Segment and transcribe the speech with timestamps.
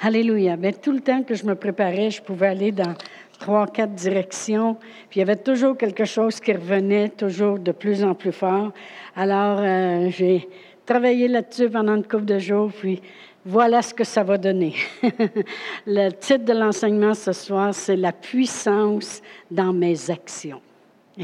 [0.00, 0.56] Alléluia.
[0.56, 2.94] Mais tout le temps que je me préparais, je pouvais aller dans
[3.38, 4.74] trois, quatre directions.
[5.08, 8.72] Puis il y avait toujours quelque chose qui revenait, toujours de plus en plus fort.
[9.14, 10.48] Alors, euh, j'ai
[10.84, 13.00] travaillé là-dessus pendant une couple de jours, puis
[13.44, 14.74] voilà ce que ça va donner.
[15.86, 20.60] Le titre de l'enseignement ce soir, c'est La puissance dans mes actions.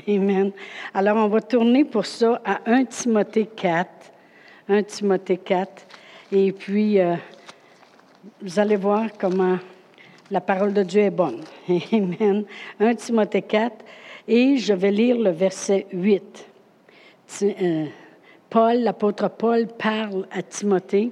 [0.08, 0.52] Amen.
[0.94, 3.90] Alors, on va tourner pour ça à 1 Timothée 4.
[4.68, 5.86] 1 Timothée 4.
[6.32, 7.16] Et puis, euh,
[8.40, 9.58] vous allez voir comment
[10.30, 11.40] la parole de Dieu est bonne.
[11.92, 12.44] Amen.
[12.78, 13.84] 1 Timothée 4.
[14.28, 16.46] Et je vais lire le verset 8.
[17.42, 17.86] Euh,
[18.48, 21.10] Paul, l'apôtre Paul, parle à Timothée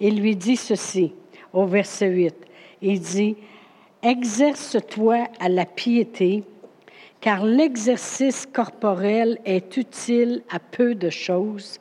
[0.00, 1.12] et lui dit ceci
[1.52, 2.34] au verset 8.
[2.80, 3.36] Il dit,
[4.02, 6.44] Exerce-toi à la piété,
[7.20, 11.80] car l'exercice corporel est utile à peu de choses,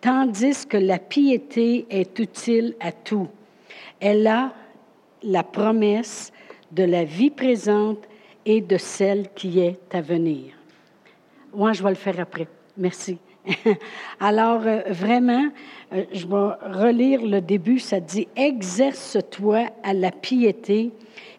[0.00, 3.28] tandis que la piété est utile à tout.
[4.04, 4.52] Elle a
[5.22, 6.32] la promesse
[6.72, 8.00] de la vie présente
[8.44, 10.54] et de celle qui est à venir.
[11.54, 12.48] Moi, je vais le faire après.
[12.76, 13.18] Merci.
[14.20, 15.48] Alors, euh, vraiment,
[15.92, 17.78] euh, je vais relire le début.
[17.78, 20.90] Ça dit, exerce-toi à la piété,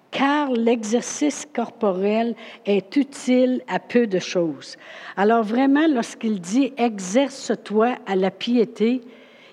[0.09, 2.33] car l'exercice corporel
[2.65, 4.77] est utile à peu de choses.
[5.17, 9.01] Alors, vraiment, lorsqu'il dit, exerce-toi à la piété,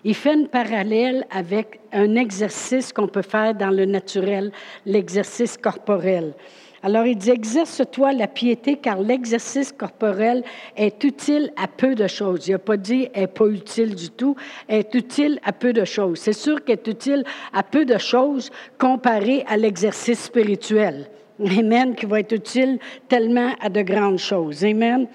[0.05, 4.53] il fait une parallèle avec un exercice qu'on peut faire dans le naturel,
[4.87, 6.35] l'exercice corporel.
[6.83, 10.43] Alors il dit, exerce-toi la piété car l'exercice corporel
[10.77, 12.49] est utile à peu de choses.
[12.49, 14.35] Il n'a pas dit est pas utile du tout,
[14.67, 16.19] est utile à peu de choses.
[16.21, 21.11] C'est sûr qu'elle est utile à peu de choses comparé à l'exercice spirituel.
[21.39, 22.79] Amen, qui va être utile
[23.09, 24.65] tellement à de grandes choses.
[24.65, 25.07] Amen.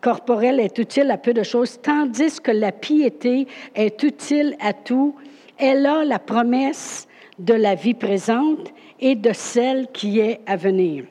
[0.00, 5.14] Corporel est utile à peu de choses, tandis que la piété est utile à tout.
[5.58, 11.04] Elle a la promesse de la vie présente et de celle qui est à venir.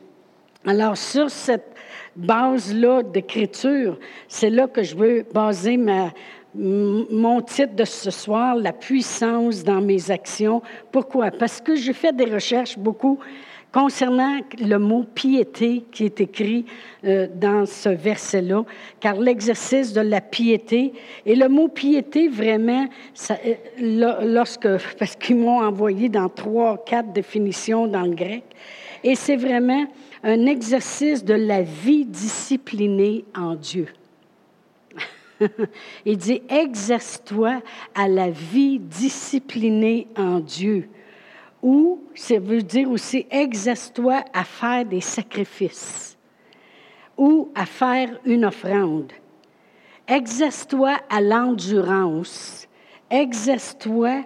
[0.65, 1.75] Alors, sur cette
[2.15, 6.11] base-là d'écriture, c'est là que je veux baser ma,
[6.55, 10.61] mon titre de ce soir, La puissance dans mes actions.
[10.91, 11.31] Pourquoi?
[11.31, 13.19] Parce que j'ai fait des recherches beaucoup
[13.75, 16.65] concernant le mot piété qui est écrit
[17.03, 18.63] euh, dans ce verset-là,
[19.01, 20.93] car l'exercice de la piété,
[21.25, 22.87] et le mot piété, vraiment,
[23.31, 28.45] euh, lorsque, parce qu'ils m'ont envoyé dans trois, quatre définitions dans le grec,
[29.03, 29.85] et c'est vraiment
[30.23, 33.87] un exercice de la vie disciplinée en Dieu.
[36.05, 37.61] Il dit, exerce-toi
[37.93, 40.87] à la vie disciplinée en Dieu
[41.65, 46.15] ou ça veut dire aussi exerce-toi à faire des sacrifices
[47.17, 49.11] ou à faire une offrande.
[50.07, 52.67] Exerce-toi à l'endurance.
[53.09, 54.25] Exerce-toi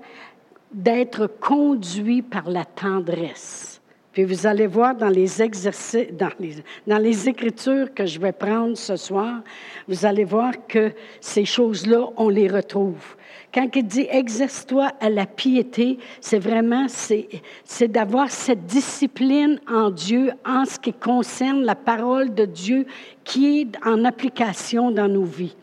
[0.73, 3.79] d'être conduit par la tendresse.
[4.11, 6.55] Puis vous allez voir dans les exercices, dans les,
[6.87, 9.43] dans les écritures que je vais prendre ce soir,
[9.87, 13.15] vous allez voir que ces choses-là, on les retrouve.
[13.53, 20.31] Quand il dit exerce-toi à la piété, c'est vraiment, c'est d'avoir cette discipline en Dieu
[20.45, 22.85] en ce qui concerne la parole de Dieu
[23.23, 25.55] qui est en application dans nos vies.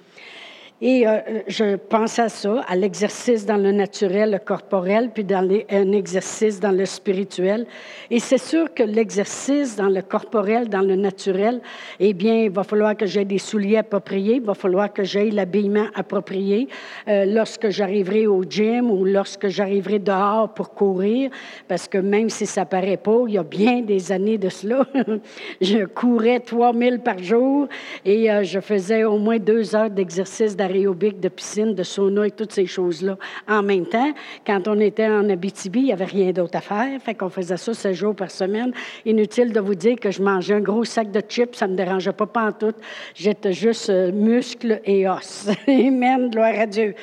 [0.82, 5.48] Et euh, je pense à ça, à l'exercice dans le naturel, le corporel, puis dans
[5.70, 7.66] un exercice dans le spirituel.
[8.10, 11.62] Et c'est sûr que l'exercice dans le corporel, dans le naturel,
[11.98, 15.30] eh bien, il va falloir que j'aie des souliers appropriés, il va falloir que j'aie
[15.30, 16.68] l'habillement approprié
[17.08, 21.30] euh, lorsque j'arriverai au gym ou lorsque j'arriverai dehors pour courir,
[21.68, 24.86] parce que même si ça paraît pas, il y a bien des années de cela,
[25.62, 27.66] je courais 3000 par jour
[28.04, 32.52] et euh, je faisais au moins deux heures d'exercice de piscine, de sauna et toutes
[32.52, 33.16] ces choses-là.
[33.48, 34.12] En même temps,
[34.46, 37.00] quand on était en Abitibi, il n'y avait rien d'autre à faire.
[37.00, 38.72] Fait qu'on faisait ça sept jours par semaine.
[39.04, 41.76] Inutile de vous dire que je mangeais un gros sac de chips, ça ne me
[41.76, 42.74] dérangeait pas tout.
[43.14, 45.48] J'étais juste euh, muscle et os.
[45.68, 46.94] Amen, gloire à Dieu.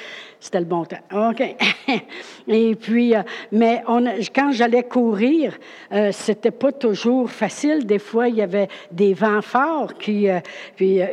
[0.43, 1.29] C'était le bon temps.
[1.29, 1.41] OK.
[2.49, 3.21] Et puis, euh,
[3.53, 3.81] mais
[4.35, 5.57] quand j'allais courir,
[5.93, 7.85] euh, c'était pas toujours facile.
[7.85, 9.93] Des fois, il y avait des vents forts.
[9.93, 10.41] Qui, euh,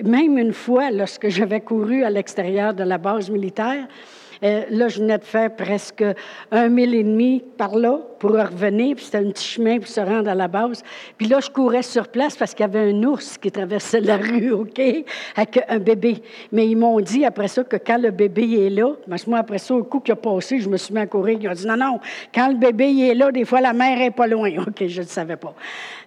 [0.02, 3.86] même une fois, lorsque j'avais couru à l'extérieur de la base militaire,
[4.42, 6.04] euh, là, je venais de faire presque
[6.50, 10.00] un mille et demi par là pour revenir, puis c'était un petit chemin pour se
[10.00, 10.82] rendre à la base.
[11.16, 14.16] Puis là, je courais sur place parce qu'il y avait un ours qui traversait la
[14.16, 14.80] rue, OK,
[15.36, 16.22] avec un bébé.
[16.52, 18.92] Mais ils m'ont dit après ça que quand le bébé est là,
[19.26, 21.38] moi, après ça, au coup qui a passé, je me suis mis à courir.
[21.40, 22.00] Ils ont dit non, non,
[22.34, 24.50] quand le bébé est là, des fois, la mère est pas loin.
[24.66, 25.54] OK, je ne savais pas.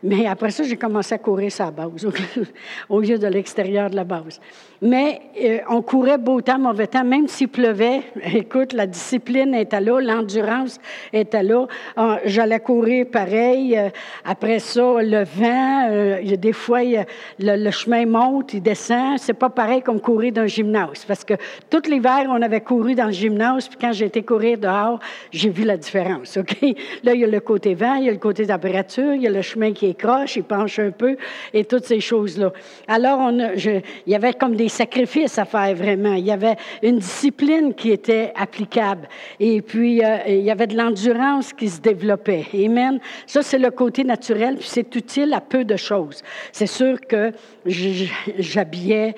[0.03, 2.05] Mais après ça, j'ai commencé à courir la base,
[2.89, 4.41] au lieu de l'extérieur de la base.
[4.81, 8.01] Mais euh, on courait beau temps, mauvais temps, même s'il pleuvait,
[8.33, 10.77] écoute, la discipline était là, l'endurance
[11.13, 11.67] était là.
[11.95, 13.77] Ah, j'allais courir pareil.
[13.77, 13.87] Euh,
[14.25, 16.81] après ça, le vent, euh, des fois,
[17.39, 19.17] le, chemin monte, il descend.
[19.19, 21.05] C'est pas pareil comme courir dans un gymnase.
[21.07, 21.35] Parce que
[21.69, 24.99] tout l'hiver, on avait couru dans le gymnase, puis quand j'ai été courir dehors,
[25.31, 26.57] j'ai vu la différence, OK?
[27.03, 29.27] Là, il y a le côté vent, il y a le côté température, il y
[29.27, 31.17] a le chemin qui est croche, il penche un peu,
[31.53, 32.51] et toutes ces choses-là.
[32.87, 36.13] Alors, on il y avait comme des sacrifices à faire vraiment.
[36.13, 39.07] Il y avait une discipline qui était applicable.
[39.39, 42.45] Et puis, euh, il y avait de l'endurance qui se développait.
[42.53, 42.99] Amen.
[43.25, 46.21] Ça, c'est le côté naturel, puis c'est utile à peu de choses.
[46.51, 47.31] C'est sûr que
[47.65, 49.15] j'habillais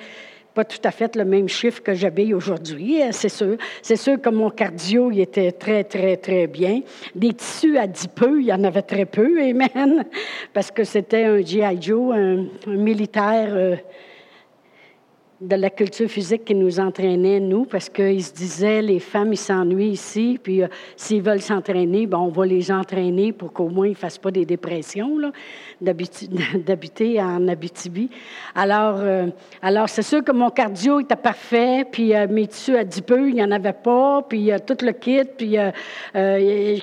[0.56, 3.58] pas tout à fait le même chiffre que j'habille aujourd'hui, hein, c'est sûr.
[3.82, 6.80] C'est sûr que mon cardio, il était très, très, très bien.
[7.14, 10.06] Des tissus à dix peu, il y en avait très peu, amen,
[10.54, 11.76] parce que c'était un G.I.
[11.78, 13.50] Joe, un, militaire...
[13.50, 13.76] Euh,
[15.40, 19.38] de la culture physique qui nous entraînait, nous, parce qu'ils se disaient, les femmes, ils
[19.38, 23.86] s'ennuient ici, puis euh, s'ils veulent s'entraîner, ben, on va les entraîner pour qu'au moins
[23.86, 25.18] ils ne fassent pas des dépressions,
[25.80, 28.08] d'habiter en Abitibi.
[28.54, 29.26] Alors, euh,
[29.60, 33.28] alors c'est sûr que mon cardio était parfait, puis euh, mes tissus à 10 peu,
[33.28, 35.56] il n'y en avait pas, puis tout le kit, puis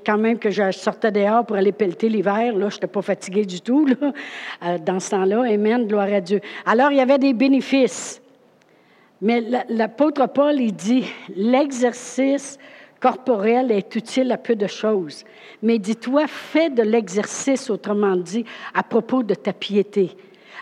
[0.05, 3.45] quand même que je sortais dehors pour aller pelleter l'hiver, là, je n'étais pas fatiguée
[3.45, 5.43] du tout, là, dans ce temps-là.
[5.51, 6.39] Amen, gloire à Dieu.
[6.67, 8.22] Alors, il y avait des bénéfices.
[9.21, 11.05] Mais l'apôtre Paul, il dit,
[11.35, 12.57] l'exercice
[12.99, 15.23] corporel est utile à peu de choses.
[15.61, 20.11] Mais dis-toi, fais de l'exercice, autrement dit, à propos de ta piété,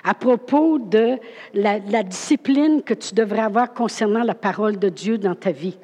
[0.03, 1.17] à propos de
[1.53, 5.77] la discipline que tu devrais avoir concernant la parole de Dieu dans ta vie.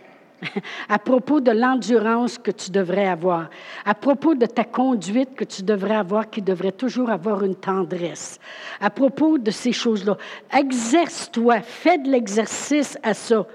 [0.89, 3.49] À propos de l'endurance que tu devrais avoir,
[3.85, 8.39] à propos de ta conduite que tu devrais avoir, qui devrait toujours avoir une tendresse,
[8.79, 10.17] à propos de ces choses-là.
[10.55, 13.45] Exerce-toi, fais de l'exercice à ça.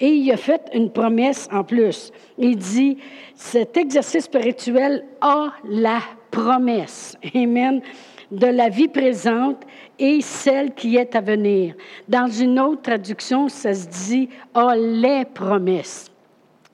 [0.00, 2.12] Et il a fait une promesse en plus.
[2.36, 2.98] Il dit,
[3.34, 6.00] cet exercice spirituel a la
[6.30, 7.16] promesse.
[7.34, 7.82] Amen
[8.30, 9.62] de la vie présente
[9.98, 11.74] et celle qui est à venir.
[12.08, 16.10] Dans une autre traduction, ça se dit a les promesses.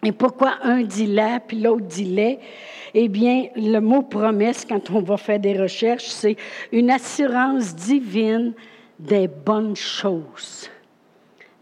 [0.05, 2.39] Et pourquoi un dit là, puis l'autre dit les?
[2.93, 6.37] Eh bien, le mot promesse, quand on va faire des recherches, c'est
[6.71, 8.53] une assurance divine
[8.99, 10.71] des bonnes choses.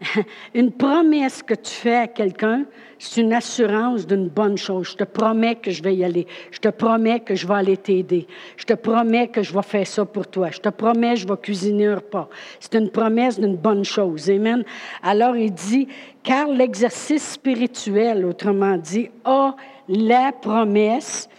[0.53, 2.65] Une promesse que tu fais à quelqu'un,
[2.99, 4.91] c'est une assurance d'une bonne chose.
[4.91, 6.25] Je te promets que je vais y aller.
[6.51, 8.27] Je te promets que je vais aller t'aider.
[8.57, 10.49] Je te promets que je vais faire ça pour toi.
[10.51, 12.29] Je te promets que je vais cuisiner un repas.
[12.59, 14.29] C'est une promesse d'une bonne chose.
[14.29, 14.63] Amen.
[15.01, 15.87] Alors il dit,
[16.23, 19.55] car l'exercice spirituel, autrement dit, a
[19.89, 21.29] la promesse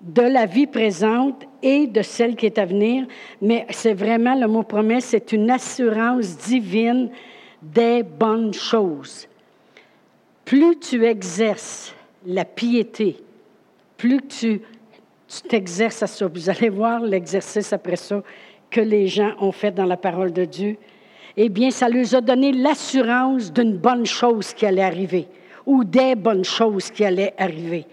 [0.00, 3.06] de la vie présente et de celle qui est à venir,
[3.42, 7.10] mais c'est vraiment le mot promesse, c'est une assurance divine
[7.62, 9.26] des bonnes choses.
[10.44, 11.94] Plus tu exerces
[12.26, 13.16] la piété,
[13.96, 14.62] plus tu
[15.48, 16.26] t'exerces à ça.
[16.26, 18.22] Vous allez voir l'exercice après ça
[18.70, 20.76] que les gens ont fait dans la parole de Dieu.
[21.36, 25.28] Eh bien, ça leur a donné l'assurance d'une bonne chose qui allait arriver
[25.66, 27.86] ou des bonnes choses qui allaient arriver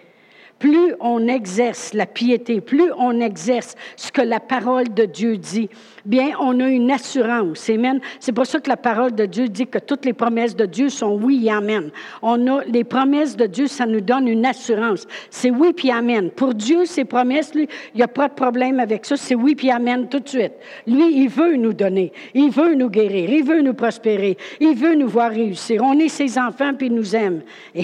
[0.59, 5.69] plus on exerce la piété, plus on exerce ce que la parole de Dieu dit,
[6.05, 7.69] bien, on a une assurance.
[7.69, 7.99] Amen.
[8.19, 10.89] C'est pour ça que la parole de Dieu dit que toutes les promesses de Dieu
[10.89, 11.91] sont oui et amen.
[12.21, 15.05] On a les promesses de Dieu, ça nous donne une assurance.
[15.29, 16.31] C'est oui puis amen.
[16.31, 19.17] Pour Dieu, ses promesses, lui, il n'y a pas de problème avec ça.
[19.17, 20.53] C'est oui puis amen tout de suite.
[20.85, 22.11] Lui, il veut nous donner.
[22.33, 23.29] Il veut nous guérir.
[23.29, 24.37] Il veut nous prospérer.
[24.59, 25.81] Il veut nous voir réussir.
[25.83, 27.41] On est ses enfants puis il nous aime.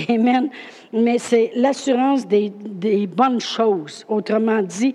[0.09, 0.49] Amen
[0.93, 2.51] mais c'est l'assurance des,
[3.07, 4.05] bonnes choses.
[4.07, 4.93] Autrement dit,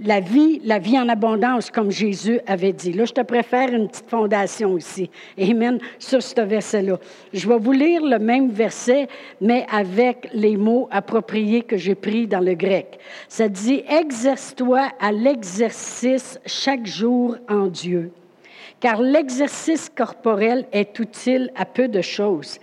[0.00, 2.92] la vie, la vie en abondance, comme Jésus avait dit.
[2.92, 5.10] Là, je te préfère une petite fondation ici.
[5.40, 5.78] Amen.
[5.98, 6.98] Sur ce verset-là.
[7.32, 9.08] Je vais vous lire le même verset,
[9.40, 12.98] mais avec les mots appropriés que j'ai pris dans le grec.
[13.28, 18.12] Ça dit Exerce-toi à l'exercice chaque jour en Dieu.
[18.80, 22.58] Car l'exercice corporel est utile à peu de choses,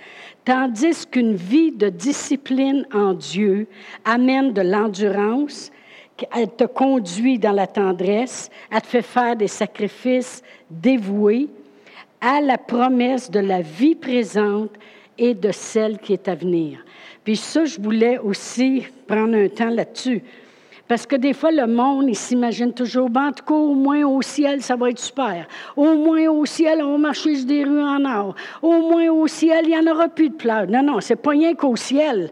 [0.46, 3.68] tandis qu'une vie de discipline en Dieu
[4.06, 5.72] amène de l'endurance,
[6.34, 11.50] elle te conduit dans la tendresse, elle te fait faire des sacrifices dévoués
[12.22, 14.72] à la promesse de la vie présente
[15.18, 16.84] et de celle qui est à venir.
[17.24, 20.22] Puis ça, je voulais aussi prendre un temps là-dessus.
[20.88, 24.04] Parce que des fois, le monde, il s'imagine toujours, ben, en tout cas, au moins
[24.06, 25.48] au ciel, ça va être super.
[25.75, 28.36] Au moins au ciel, on va marcher sur des rues en or.
[28.62, 30.68] Au moins au ciel, il n'y en aura plus de pleurs.
[30.68, 32.30] Non, non, c'est pas rien qu'au ciel.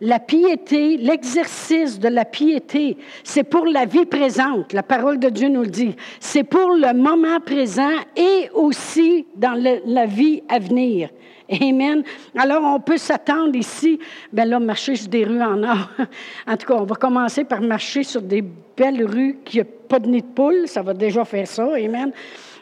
[0.00, 4.72] la piété, l'exercice de la piété, c'est pour la vie présente.
[4.72, 5.94] La parole de Dieu nous le dit.
[6.20, 11.10] C'est pour le moment présent et aussi dans la vie à venir.
[11.50, 12.02] Amen.
[12.36, 13.98] Alors, on peut s'attendre ici,
[14.32, 15.88] ben là, marcher sur des rues en or.
[16.46, 19.98] en tout cas, on va commencer par marcher sur des belles rues qui n'ont pas
[19.98, 20.66] de nid de poule.
[20.66, 21.64] Ça va déjà faire ça.
[21.74, 22.12] Amen.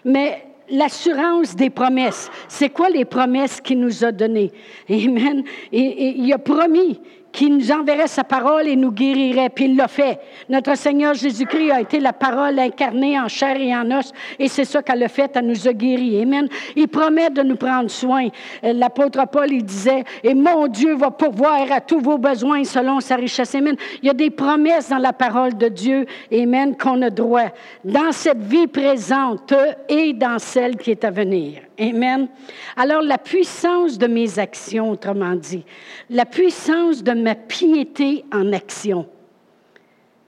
[0.05, 2.31] Mais l'assurance des promesses.
[2.47, 4.53] C'est quoi les promesses qu'il nous a données?
[4.89, 5.43] Amen.
[5.73, 7.01] et il a promis
[7.33, 10.19] qui nous enverrait sa parole et nous guérirait, puis il l'a fait.
[10.49, 14.65] Notre Seigneur Jésus-Christ a été la parole incarnée en chair et en os, et c'est
[14.65, 16.23] ça qu'elle a fait, elle nous a guéris.
[16.23, 16.49] Amen.
[16.77, 18.29] Il promet de nous prendre soin.
[18.65, 23.01] Euh, l'apôtre Paul, il disait, et mon Dieu va pourvoir à tous vos besoins selon
[23.01, 23.55] sa richesse.
[23.55, 23.77] Amen.
[24.03, 27.49] Il y a des promesses dans la parole de Dieu, Amen, qu'on a droit,
[27.85, 29.53] dans cette vie présente
[29.89, 31.68] et dans celle qui est à venir.
[31.81, 32.29] Amen.
[32.77, 35.65] Alors la puissance de mes actions, autrement dit,
[36.11, 39.09] la puissance de ma piété en action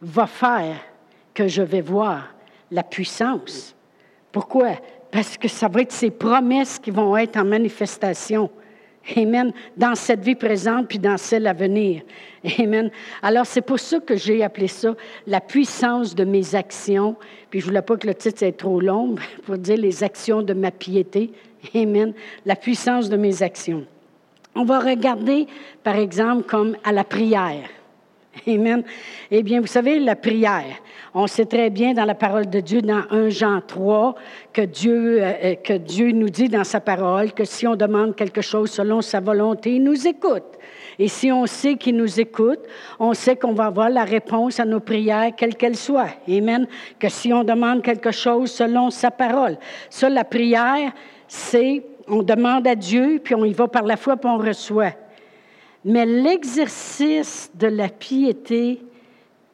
[0.01, 0.77] va faire
[1.35, 2.35] que je vais voir
[2.71, 3.75] la puissance.
[4.31, 4.77] Pourquoi?
[5.11, 8.49] Parce que ça va être ces promesses qui vont être en manifestation.
[9.17, 9.53] Amen.
[9.77, 12.03] Dans cette vie présente puis dans celle à venir.
[12.59, 12.91] Amen.
[13.23, 14.95] Alors, c'est pour ça que j'ai appelé ça
[15.27, 17.17] la puissance de mes actions.
[17.51, 20.55] Puis, je voulais pas que le titre soit trop long pour dire les actions de
[20.55, 21.33] ma piété.
[21.75, 22.13] Amen.
[22.47, 23.85] La puissance de mes actions.
[24.55, 25.47] On va regarder,
[25.85, 27.69] par exemple, comme à la prière.
[28.47, 28.83] Amen.
[29.31, 30.81] Eh bien, vous savez, la prière,
[31.15, 34.15] on sait très bien dans la parole de Dieu, dans 1 Jean 3,
[34.53, 38.15] que Dieu, euh, euh, que Dieu nous dit dans sa parole que si on demande
[38.17, 40.45] quelque chose selon sa volonté, il nous écoute.
[40.99, 42.61] Et si on sait qu'il nous écoute,
[42.99, 46.11] on sait qu'on va avoir la réponse à nos prières, quelle qu'elle soit.
[46.29, 46.67] Amen.
[46.99, 49.57] Que si on demande quelque chose selon sa parole.
[49.89, 50.93] Ça, la prière,
[51.27, 54.93] c'est on demande à Dieu, puis on y va par la foi, puis on reçoit.
[55.85, 58.83] Mais l'exercice de la piété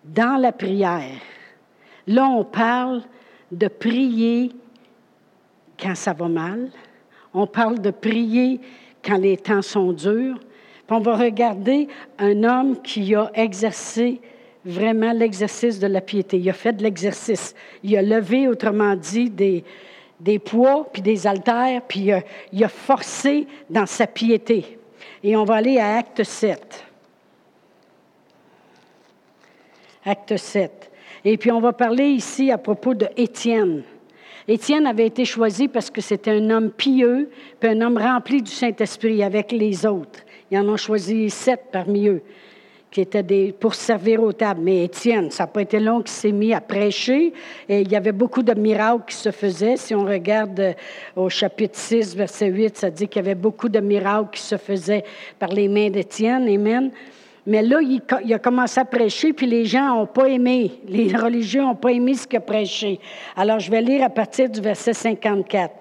[0.05, 1.21] dans la prière,
[2.07, 3.03] là, on parle
[3.53, 4.51] de prier
[5.81, 6.71] quand ça va mal.
[7.33, 8.61] On parle de prier
[9.05, 10.39] quand les temps sont durs.
[10.87, 14.21] Puis on va regarder un homme qui a exercé
[14.65, 16.39] vraiment l'exercice de la piété.
[16.39, 17.55] Il a fait de l'exercice.
[17.85, 19.63] Il a levé, autrement dit, des,
[20.19, 22.11] des poids, puis des haltères, puis
[22.53, 24.79] il a forcé dans sa piété.
[25.23, 26.85] Et on va aller à Acte 7.
[30.05, 30.91] Acte 7.
[31.25, 33.83] Et puis on va parler ici à propos de Étienne.
[34.49, 38.51] Étienne avait été choisi parce que c'était un homme pieux, puis un homme rempli du
[38.51, 40.21] Saint-Esprit avec les autres.
[40.51, 42.23] Ils en ont choisi sept parmi eux
[42.91, 44.61] qui étaient des, pour servir aux tables.
[44.63, 47.33] Mais Étienne, ça n'a pas été long qu'il s'est mis à prêcher.
[47.69, 49.77] Et il y avait beaucoup de miracles qui se faisaient.
[49.77, 50.73] Si on regarde euh,
[51.15, 54.57] au chapitre 6, verset 8, ça dit qu'il y avait beaucoup de miracles qui se
[54.57, 55.05] faisaient
[55.39, 56.49] par les mains d'Étienne.
[56.49, 56.91] Amen.
[57.47, 60.81] Mais là, il, il, a commencé à prêcher, puis les gens n'ont pas aimé.
[60.89, 62.99] Les religieux n'ont pas aimé ce qu'il a prêché.
[63.37, 65.75] Alors, je vais lire à partir du verset 54.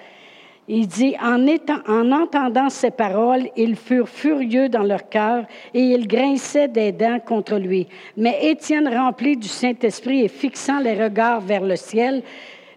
[0.67, 1.45] Il dit, en,
[1.88, 5.45] en, entendant ces paroles, ils furent furieux dans leur cœur
[5.75, 7.88] et ils grinçaient des dents contre lui.
[8.17, 12.24] Mais Étienne, rempli du Saint-Esprit et fixant les regards vers le ciel,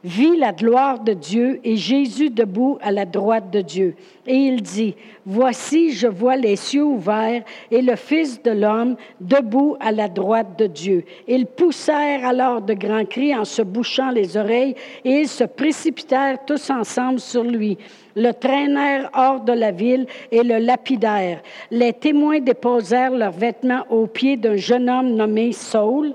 [0.05, 3.95] vit la gloire de Dieu et Jésus debout à la droite de Dieu.
[4.27, 4.95] Et il dit,
[5.27, 10.59] Voici, je vois les cieux ouverts et le Fils de l'homme debout à la droite
[10.59, 11.05] de Dieu.
[11.27, 14.75] Ils poussèrent alors de grands cris en se bouchant les oreilles
[15.05, 17.77] et ils se précipitèrent tous ensemble sur lui
[18.19, 21.41] le traînèrent hors de la ville et le lapidèrent.
[21.71, 26.15] Les témoins déposèrent leurs vêtements aux pieds d'un jeune homme nommé Saul.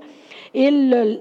[0.53, 1.19] Ils le,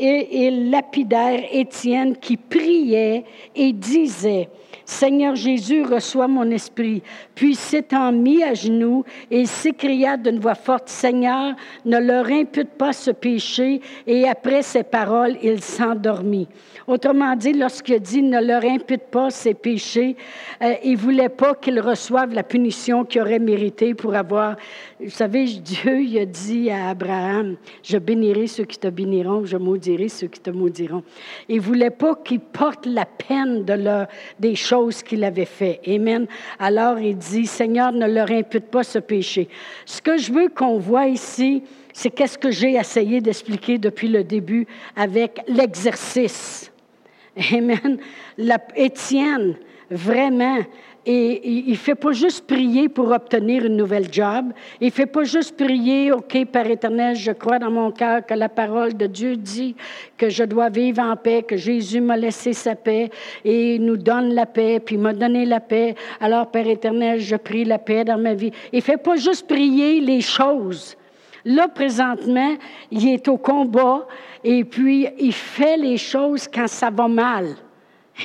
[0.00, 4.48] et ils lapidèrent Étienne qui priait et disait,
[4.90, 7.00] Seigneur Jésus, reçois mon esprit.
[7.36, 11.54] Puis s'étant mis à genoux, il s'écria d'une voix forte, Seigneur,
[11.84, 13.80] ne leur impute pas ce péché.
[14.08, 16.48] Et après ces paroles, il s'endormit.
[16.88, 20.16] Autrement dit, lorsqu'il dit ne leur impute pas ces péchés,
[20.60, 24.56] euh, il voulait pas qu'ils reçoivent la punition qu'ils auraient mérité pour avoir.
[24.98, 30.08] Vous savez, Dieu a dit à Abraham Je bénirai ceux qui te béniront, je maudirai
[30.08, 31.04] ceux qui te maudiront.
[31.48, 34.08] Il voulait pas qu'ils portent la peine de leur,
[34.40, 35.80] des choses qu'il avait fait.
[35.86, 36.26] Amen.
[36.58, 39.48] Alors il dit Seigneur, ne leur impute pas ce péché.
[39.84, 44.24] Ce que je veux qu'on voit ici, c'est qu'est-ce que j'ai essayé d'expliquer depuis le
[44.24, 46.72] début avec l'exercice.
[47.52, 47.98] Amen.
[48.38, 49.56] La, Étienne,
[49.90, 50.58] vraiment,
[51.06, 54.52] et il ne fait pas juste prier pour obtenir une nouvelle job.
[54.80, 58.34] Il ne fait pas juste prier, OK, Père éternel, je crois dans mon cœur que
[58.34, 59.74] la parole de Dieu dit
[60.16, 63.10] que je dois vivre en paix, que Jésus m'a laissé sa paix
[63.44, 65.94] et nous donne la paix, puis m'a donné la paix.
[66.20, 68.52] Alors, Père éternel, je prie la paix dans ma vie.
[68.72, 70.96] Il ne fait pas juste prier les choses
[71.44, 72.56] Là, présentement,
[72.90, 74.06] il est au combat
[74.44, 77.56] et puis il fait les choses quand ça va mal.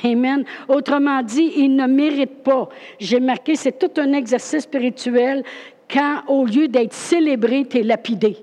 [0.04, 0.44] Amen.
[0.68, 2.70] Autrement dit, il ne mérite pas.
[3.00, 5.44] J'ai marqué, c'est tout un exercice spirituel
[5.92, 8.38] quand, au lieu d'être célébré, tu es lapidé.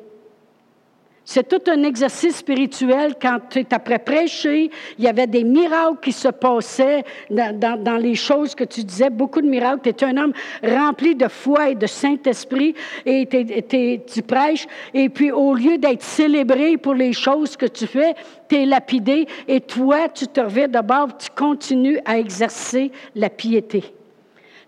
[1.25, 4.71] C'est tout un exercice spirituel quand tu es après prêcher.
[4.99, 9.41] Il y avait des miracles qui se passaient dans, les choses que tu disais, beaucoup
[9.41, 9.93] de miracles.
[9.93, 10.33] Tu es un homme
[10.65, 12.75] rempli de foi et de Saint-Esprit
[13.07, 13.29] et
[14.05, 14.67] tu prêches.
[14.95, 18.15] Et puis, au lieu d'être célébré pour les choses que tu fais,
[18.49, 23.85] tu es lapidé et toi, tu te reviens d'abord, tu continues à exercer la piété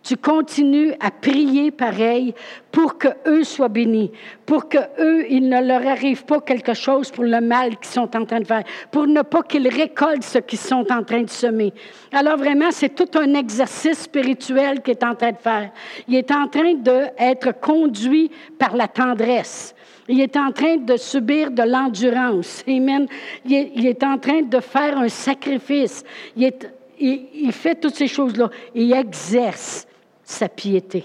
[0.05, 2.35] tu continues à prier pareil
[2.71, 4.13] pour que eux soient bénis,
[4.45, 8.15] pour que eux, il ne leur arrive pas quelque chose pour le mal qu'ils sont
[8.15, 11.31] en train de faire, pour ne pas qu'ils récoltent ce qu'ils sont en train de
[11.31, 11.73] semer.
[12.13, 15.71] Alors vraiment, c'est tout un exercice spirituel qu'il est en train de faire.
[16.07, 19.75] Il est en train d'être conduit par la tendresse.
[20.07, 22.63] Il est en train de subir de l'endurance.
[22.69, 23.07] Amen.
[23.47, 26.05] Il est, en train de faire un sacrifice.
[26.37, 26.53] Il,
[26.99, 28.51] il fait toutes ces choses-là.
[28.75, 29.87] Il exerce
[30.25, 31.05] sa piété.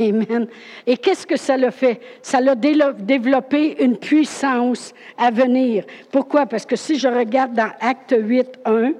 [0.00, 0.46] Amen.
[0.86, 2.00] Et qu'est-ce que ça l'a fait?
[2.22, 5.84] Ça l'a développé une puissance à venir.
[6.10, 6.46] Pourquoi?
[6.46, 8.92] Parce que si je regarde dans Acte 8, 1,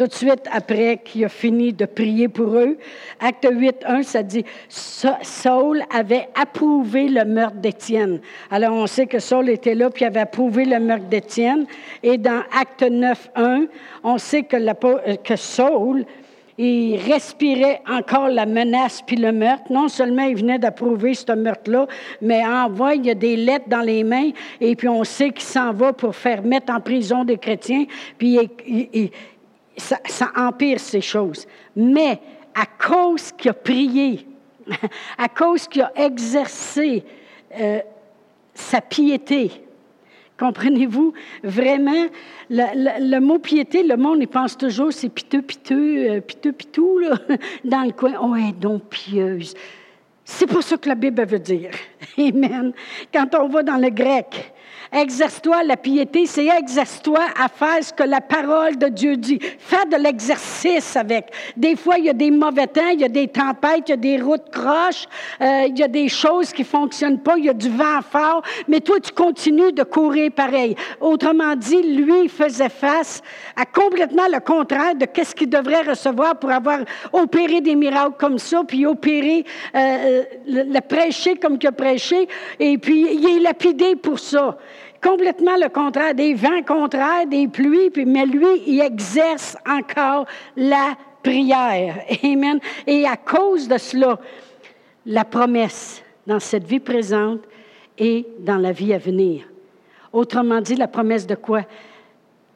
[0.00, 2.78] tout de suite après qu'il a fini de prier pour eux,
[3.18, 8.20] Acte 8, 1, ça dit Saul avait approuvé le meurtre d'Étienne.
[8.50, 11.66] Alors on sait que Saul était là puis avait approuvé le meurtre d'Étienne.
[12.02, 13.66] Et dans Acte 9, 1,
[14.02, 16.06] on sait que, que Saul
[16.62, 19.64] il respirait encore la menace puis le meurtre.
[19.70, 21.86] Non seulement il venait d'approuver ce meurtre-là,
[22.20, 25.42] mais envoie, il y a des lettres dans les mains, et puis on sait qu'il
[25.42, 27.86] s'en va pour faire mettre en prison des chrétiens,
[28.18, 28.38] puis
[29.76, 29.96] ça,
[30.36, 31.46] empire ces choses.
[31.74, 32.20] Mais
[32.54, 34.26] à cause qu'il a prié,
[35.18, 37.04] à cause qu'il a exercé
[37.58, 37.80] euh,
[38.52, 39.50] sa piété,
[40.40, 41.12] Comprenez-vous?
[41.44, 42.06] Vraiment,
[42.48, 47.18] le, mot piété, le monde, il pense toujours, c'est piteux, piteux, euh, piteux, là,
[47.64, 48.14] dans le coin.
[48.22, 49.52] Oh, est donc pieuse.
[50.24, 51.72] C'est pas ça que la Bible veut dire.
[52.18, 52.72] Amen.
[53.12, 54.54] Quand on va dans le grec,
[54.92, 59.38] Exerce-toi la piété, c'est exerce-toi à faire ce que la parole de Dieu dit.
[59.58, 61.26] Fais de l'exercice avec.
[61.56, 63.92] Des fois, il y a des mauvais temps, il y a des tempêtes, il y
[63.92, 65.06] a des routes croches,
[65.40, 68.42] euh, il y a des choses qui fonctionnent pas, il y a du vent fort,
[68.66, 70.74] mais toi, tu continues de courir pareil.
[71.00, 73.22] Autrement dit, lui faisait face
[73.54, 76.80] à complètement le contraire de qu'est-ce qu'il devrait recevoir pour avoir
[77.12, 79.44] opéré des miracles comme ça, puis opéré,
[79.76, 82.26] euh, le, prêcher comme qu'il a prêché,
[82.58, 84.58] et puis il est lapidé pour ça
[85.02, 92.02] complètement le contraire, des vents contraires, des pluies, mais lui, il exerce encore la prière.
[92.22, 92.60] Amen.
[92.86, 94.18] Et à cause de cela,
[95.06, 97.40] la promesse dans cette vie présente
[97.98, 99.44] et dans la vie à venir.
[100.12, 101.62] Autrement dit, la promesse de quoi?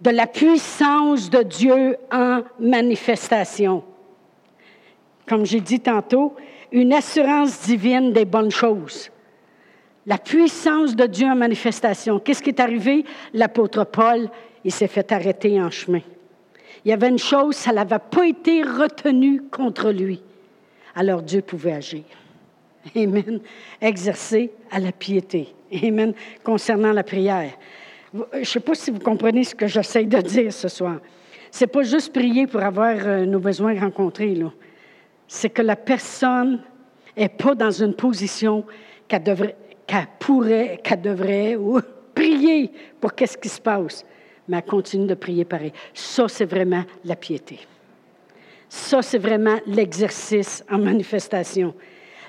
[0.00, 3.82] De la puissance de Dieu en manifestation.
[5.26, 6.34] Comme j'ai dit tantôt,
[6.72, 9.10] une assurance divine des bonnes choses
[10.06, 12.18] la puissance de Dieu en manifestation.
[12.18, 13.04] Qu'est-ce qui est arrivé?
[13.32, 14.28] L'apôtre Paul,
[14.64, 16.02] il s'est fait arrêter en chemin.
[16.84, 20.22] Il y avait une chose, ça n'avait pas été retenu contre lui.
[20.94, 22.04] Alors Dieu pouvait agir.
[22.94, 23.40] Amen.
[23.80, 25.48] Exercer à la piété.
[25.82, 26.12] Amen.
[26.42, 27.52] Concernant la prière.
[28.12, 31.00] Je ne sais pas si vous comprenez ce que j'essaie de dire ce soir.
[31.50, 34.36] Ce n'est pas juste prier pour avoir euh, nos besoins rencontrés.
[35.26, 36.60] C'est que la personne
[37.16, 38.64] n'est pas dans une position
[39.08, 41.56] qu'elle devrait, qu'elle pourrait, qu'elle devrait,
[42.14, 42.70] prier
[43.00, 44.04] pour qu'est-ce qui se passe.
[44.48, 45.72] Mais elle continue de prier pareil.
[45.92, 47.60] Ça, c'est vraiment la piété.
[48.68, 51.74] Ça, c'est vraiment l'exercice en manifestation.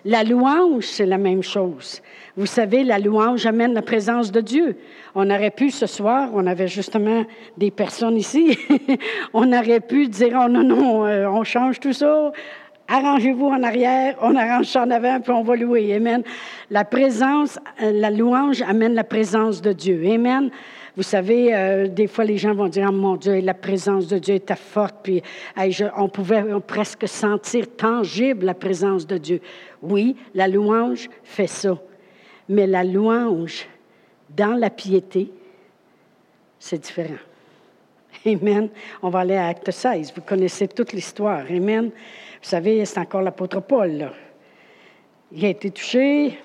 [0.08, 2.00] La louange, c'est la même chose.
[2.38, 4.78] Vous savez, la louange amène la présence de Dieu.
[5.16, 7.26] On aurait pu ce soir, on avait justement
[7.58, 8.56] des personnes ici,
[9.34, 12.32] on aurait pu dire, oh non, non, euh, on change tout ça,
[12.88, 15.96] Arrangez-vous en arrière, on arrange ça en avant, puis on va louer.
[15.96, 16.22] Amen.
[16.70, 20.04] La présence, euh, la louange amène la présence de Dieu.
[20.08, 20.52] Amen.
[20.96, 24.20] Vous savez, euh, des fois, les gens vont dire, oh, mon Dieu, la présence de
[24.20, 25.24] Dieu était forte, puis
[25.98, 29.42] on pouvait presque sentir tangible la présence de Dieu.
[29.82, 31.78] Oui, la louange fait ça.
[32.48, 33.68] Mais la louange
[34.38, 35.32] dans la piété,
[36.60, 37.16] c'est différent.
[38.28, 38.70] Amen.
[39.04, 40.14] On va aller à Acte 16.
[40.16, 41.44] Vous connaissez toute l'histoire.
[41.48, 41.86] Amen.
[41.86, 43.92] Vous savez, c'est encore l'apôtre Paul.
[43.92, 44.14] Là.
[45.32, 46.40] Il a été touché.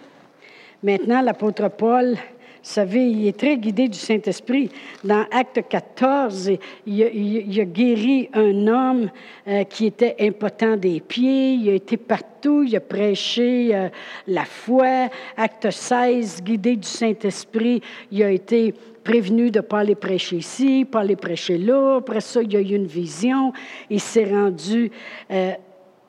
[0.82, 2.16] Maintenant, l'apôtre Paul,
[2.62, 4.70] savez, il est très guidé du Saint-Esprit.
[5.04, 6.52] Dans Acte 14,
[6.86, 9.10] il a, guéri un homme
[9.48, 11.54] euh, qui était impotent des pieds.
[11.54, 12.62] Il a été partout.
[12.62, 13.88] Il a prêché euh,
[14.26, 15.08] la foi.
[15.36, 20.86] Acte 16, guidé du Saint-Esprit, il a été prévenu de ne pas aller prêcher ici,
[20.90, 21.96] pas aller prêcher là.
[21.96, 23.52] Après ça, il a eu une vision.
[23.88, 24.90] Il s'est rendu...
[25.30, 25.52] Euh,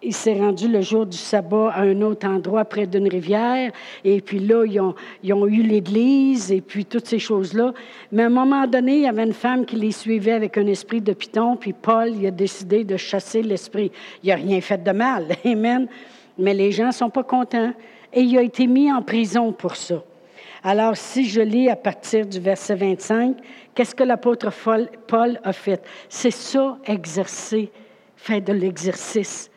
[0.03, 3.71] il s'est rendu le jour du sabbat à un autre endroit près d'une rivière.
[4.03, 7.73] Et puis là, ils ont, ils ont eu l'Église et puis toutes ces choses-là.
[8.11, 10.65] Mais à un moment donné, il y avait une femme qui les suivait avec un
[10.65, 11.55] esprit de python.
[11.55, 13.91] Puis Paul, il a décidé de chasser l'esprit.
[14.23, 15.27] Il n'a rien fait de mal.
[15.45, 15.87] Amen.
[16.37, 17.73] Mais les gens ne sont pas contents.
[18.11, 20.03] Et il a été mis en prison pour ça.
[20.63, 23.37] Alors, si je lis à partir du verset 25,
[23.73, 24.49] qu'est-ce que l'apôtre
[25.07, 25.81] Paul a fait?
[26.09, 27.71] C'est ça, exercer,
[28.15, 29.50] faire de l'exercice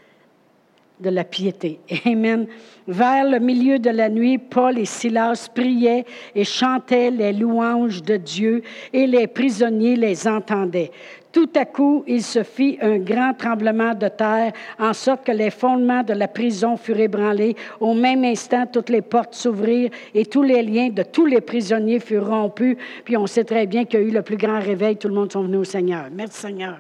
[1.01, 1.81] de la piété.
[2.07, 2.47] Amen.
[2.87, 6.05] Vers le milieu de la nuit, Paul et Silas priaient
[6.35, 10.91] et chantaient les louanges de Dieu et les prisonniers les entendaient.
[11.33, 15.51] Tout à coup, il se fit un grand tremblement de terre, en sorte que les
[15.51, 17.57] fondements de la prison furent ébranlés.
[17.81, 21.99] Au même instant, toutes les portes s'ouvrirent et tous les liens de tous les prisonniers
[21.99, 22.77] furent rompus.
[23.05, 24.97] Puis on sait très bien qu'il y a eu le plus grand réveil.
[24.97, 26.05] Tout le monde sont venus au Seigneur.
[26.13, 26.77] Merci Seigneur.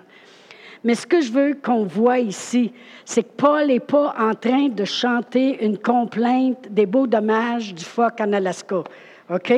[0.84, 2.70] Mais ce que je veux qu'on voit ici,
[3.06, 7.84] c'est que Paul n'est pas en train de chanter une complainte des beaux dommages du
[7.84, 8.84] phoque en Alaska.
[9.30, 9.52] OK?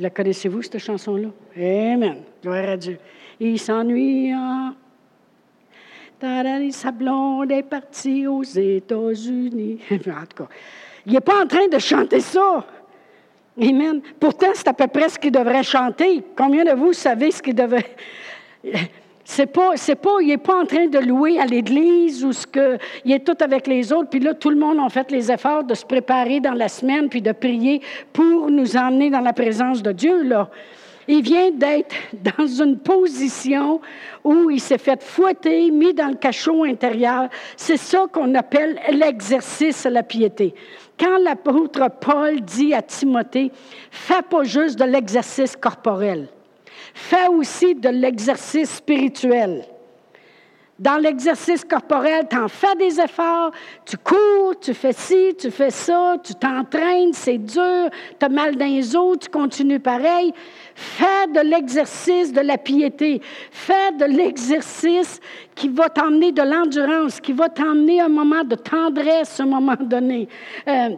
[0.00, 1.28] La connaissez-vous, cette chanson-là?
[1.56, 2.22] Amen.
[2.42, 2.98] Gloire à Dieu.
[3.38, 4.72] Il s'ennuie en...
[6.70, 9.78] Sa blonde est partie aux États-Unis.
[9.90, 10.48] en tout cas,
[11.04, 12.66] il n'est pas en train de chanter ça.
[13.60, 14.00] Amen.
[14.18, 16.22] Pourtant, c'est à peu près ce qu'il devrait chanter.
[16.36, 17.94] Combien de vous savez ce qu'il devrait...
[19.28, 22.46] C'est pas, c'est pas, il n'est pas en train de louer à l'Église ou ce
[22.46, 25.32] que, il est tout avec les autres, puis là, tout le monde a fait les
[25.32, 29.32] efforts de se préparer dans la semaine, puis de prier pour nous emmener dans la
[29.32, 30.48] présence de Dieu, là.
[31.08, 31.94] Il vient d'être
[32.38, 33.80] dans une position
[34.22, 37.28] où il s'est fait fouetter, mis dans le cachot intérieur.
[37.56, 40.54] C'est ça qu'on appelle l'exercice à la piété.
[40.98, 43.50] Quand l'apôtre Paul dit à Timothée,
[43.90, 46.28] fais pas juste de l'exercice corporel
[46.98, 49.66] Fais aussi de l'exercice spirituel.
[50.78, 53.50] Dans l'exercice corporel, tu en fais des efforts,
[53.84, 58.56] tu cours, tu fais ci, tu fais ça, tu t'entraînes, c'est dur, tu as mal
[58.56, 58.88] dans les
[59.20, 60.32] tu continues pareil.
[60.74, 63.20] Fais de l'exercice de la piété.
[63.50, 65.20] Fais de l'exercice
[65.54, 70.28] qui va t'emmener de l'endurance, qui va t'emmener un moment de tendresse un moment donné,
[70.66, 70.96] euh,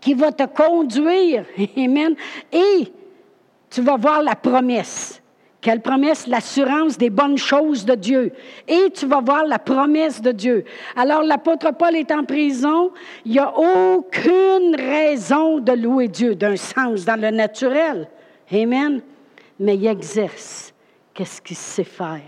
[0.00, 1.44] qui va te conduire.
[1.76, 2.16] Amen.
[2.52, 2.92] Et
[3.70, 5.19] tu vas voir la promesse.
[5.60, 6.26] Quelle promesse?
[6.26, 8.32] L'assurance des bonnes choses de Dieu.
[8.66, 10.64] Et tu vas voir la promesse de Dieu.
[10.96, 12.92] Alors, l'apôtre Paul est en prison.
[13.26, 18.08] Il n'y a aucune raison de louer Dieu d'un sens dans le naturel.
[18.50, 19.02] Amen.
[19.58, 20.72] Mais il exerce.
[21.12, 22.22] Qu'est-ce qu'il sait faire?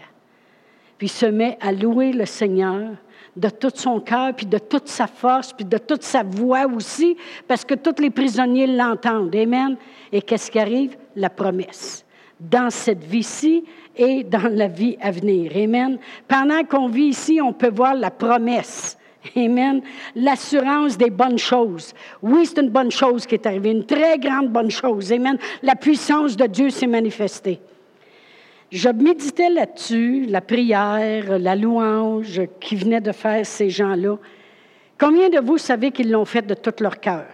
[0.99, 2.91] Puis il se met à louer le Seigneur
[3.35, 7.17] de tout son cœur, puis de toute sa force, puis de toute sa voix aussi,
[7.49, 9.35] parce que tous les prisonniers l'entendent.
[9.35, 9.79] Amen.
[10.13, 10.99] Et qu'est-ce qui arrive?
[11.17, 12.02] La promesse
[12.51, 13.65] dans cette vie-ci
[13.97, 15.53] et dans la vie à venir.
[15.55, 15.99] Amen.
[16.27, 18.99] Pendant qu'on vit ici, on peut voir la promesse.
[19.37, 19.83] Amen.
[20.17, 21.95] L'assurance des bonnes choses.
[22.23, 25.13] Oui, c'est une bonne chose qui est arrivée, une très grande bonne chose.
[25.13, 25.39] Amen.
[25.63, 27.61] La puissance de Dieu s'est manifestée.
[28.71, 34.17] Je méditais là-dessus, la prière, la louange qui venait de faire ces gens-là.
[34.99, 37.27] Combien de vous savez qu'ils l'ont fait de tout leur cœur?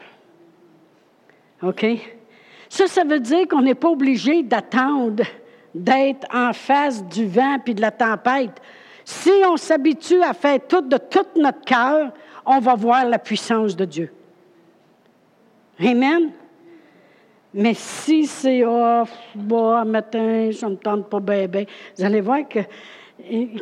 [1.63, 1.87] OK?
[2.69, 5.25] Ça, ça veut dire qu'on n'est pas obligé d'attendre
[5.75, 8.61] d'être en face du vent puis de la tempête.
[9.05, 12.13] Si on s'habitue à faire tout de tout notre cœur,
[12.45, 14.13] on va voir la puissance de Dieu.
[15.81, 16.31] Amen?
[17.55, 22.47] Mais si c'est off, bon, matin, ça ne me tente pas bébé, vous allez voir
[22.49, 22.61] que.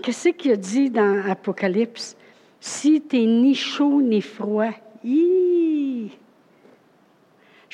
[0.02, 2.16] Qu'est-ce qu'il a dit dans Apocalypse?
[2.60, 4.72] Si tu n'es ni chaud ni froid,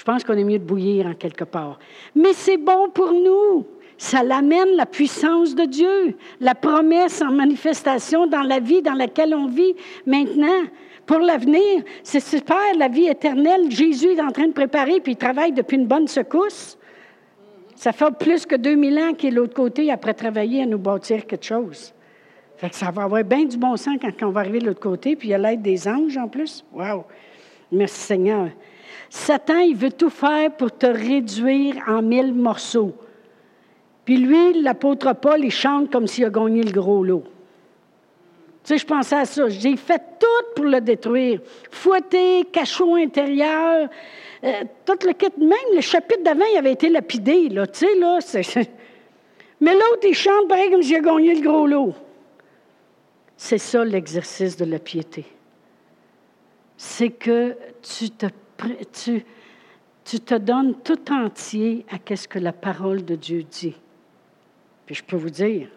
[0.03, 1.79] je pense qu'on est mieux de bouillir en quelque part.
[2.17, 3.65] Mais c'est bon pour nous.
[3.97, 9.33] Ça l'amène la puissance de Dieu, la promesse en manifestation dans la vie dans laquelle
[9.33, 10.65] on vit maintenant.
[11.07, 13.71] Pour l'avenir, c'est super, la vie éternelle.
[13.71, 16.77] Jésus est en train de préparer, puis il travaille depuis une bonne secousse.
[17.77, 20.79] Ça fait plus que 2000 ans qu'il est de l'autre côté après travailler à nous
[20.79, 21.95] bâtir quelque chose.
[22.73, 25.29] Ça va avoir bien du bon sens quand on va arriver de l'autre côté, puis
[25.29, 26.65] il y a l'aide des anges en plus.
[26.73, 27.05] Wow!
[27.71, 28.49] Merci Seigneur.
[29.15, 32.95] Satan, il veut tout faire pour te réduire en mille morceaux.
[34.07, 37.23] Puis lui, l'apôtre Paul, il chante comme s'il a gagné le gros lot.
[38.65, 39.51] Tu sais, je pensais à ça.
[39.51, 41.41] J'ai fait tout pour le détruire.
[41.71, 43.91] Fouetté, cachot intérieur,
[44.45, 44.63] euh,
[45.37, 48.19] même le chapitre d'avant, il avait été lapidé, là, tu sais, là.
[49.61, 51.93] Mais l'autre, il chante pareil comme s'il a gagné le gros lot.
[53.37, 55.27] C'est ça l'exercice de la piété.
[56.79, 58.27] C'est que tu te,
[60.05, 63.77] tu, te donnes tout entier à ce que la parole de Dieu dit.
[64.87, 65.69] Puis je peux vous dire,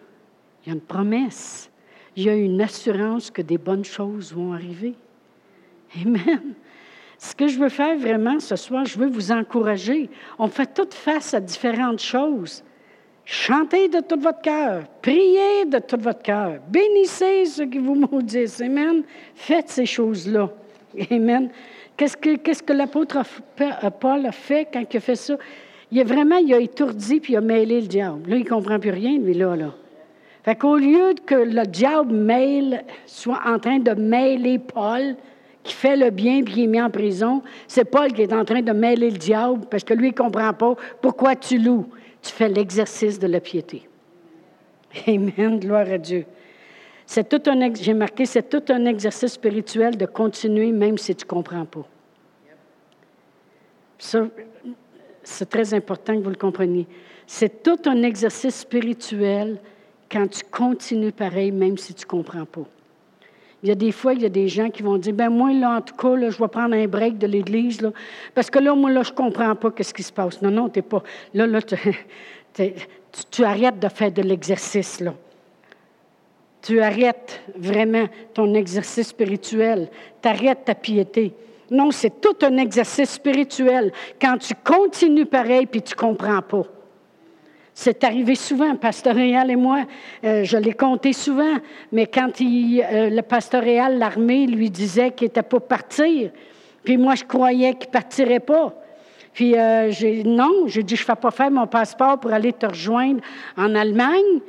[0.62, 1.70] il y a une promesse,
[2.16, 4.94] il y a une assurance que des bonnes choses vont arriver.
[6.00, 6.54] Amen.
[7.18, 10.10] Ce que je veux faire vraiment ce soir, je veux vous encourager.
[10.38, 12.62] On fait toute face à différentes choses.
[13.24, 14.84] Chantez de tout votre cœur.
[15.02, 16.60] Priez de tout votre cœur.
[16.68, 18.60] Bénissez ceux qui vous maudissent.
[18.60, 19.02] Amen.
[19.34, 20.50] Faites ces choses-là.
[21.10, 21.50] Amen.
[21.96, 23.18] Qu'est-ce que, l'apôtre
[24.00, 25.36] Paul a fait quand il a fait ça?
[25.90, 28.28] Il a vraiment, il a étourdi puis il a mêlé le diable.
[28.28, 29.56] Là, il ne comprend plus rien, lui, là.
[29.56, 29.72] là.
[30.44, 35.16] Fait qu'au lieu que le diable mêle, soit en train de mêler Paul,
[35.62, 38.44] qui fait le bien puis qui est mis en prison, c'est Paul qui est en
[38.44, 41.86] train de mêler le diable parce que lui, il ne comprend pas pourquoi tu loues.
[42.22, 43.88] Tu fais l'exercice de la piété.
[45.08, 46.26] Amen, gloire à Dieu.
[47.06, 51.24] C'est tout un, j'ai marqué, c'est tout un exercice spirituel de continuer même si tu
[51.24, 51.86] ne comprends pas.
[53.98, 54.26] Ça,
[55.22, 56.86] c'est très important que vous le compreniez.
[57.26, 59.58] C'est tout un exercice spirituel
[60.10, 62.64] quand tu continues pareil, même si tu ne comprends pas.
[63.62, 65.52] Il y a des fois, il y a des gens qui vont dire, ben moi,
[65.52, 67.90] là, en tout cas, là, je vais prendre un break de l'Église, là,
[68.34, 70.40] parce que là, moi, là, je ne comprends pas ce qui se passe.
[70.42, 71.02] Non, non, tu pas...
[71.34, 71.60] Là, là,
[72.52, 75.14] tu, arrêtes de faire de l'exercice, là.
[76.62, 79.88] Tu arrêtes vraiment ton exercice spirituel.
[80.22, 81.32] Tu arrêtes ta piété.
[81.70, 83.92] Non, c'est tout un exercice spirituel.
[84.20, 86.62] Quand tu continues pareil, puis tu ne comprends pas.
[87.78, 89.84] C'est arrivé souvent, Pasteur Réal et moi,
[90.24, 91.56] euh, je l'ai compté souvent,
[91.92, 96.30] mais quand il, euh, le Pasteur Réal, l'armée, lui disait qu'il n'était pas partir,
[96.84, 98.72] puis moi, je croyais qu'il ne partirait pas.
[99.34, 102.54] Puis euh, j'ai non, j'ai dit, je ne fais pas faire mon passeport pour aller
[102.54, 103.20] te rejoindre
[103.58, 104.40] en Allemagne,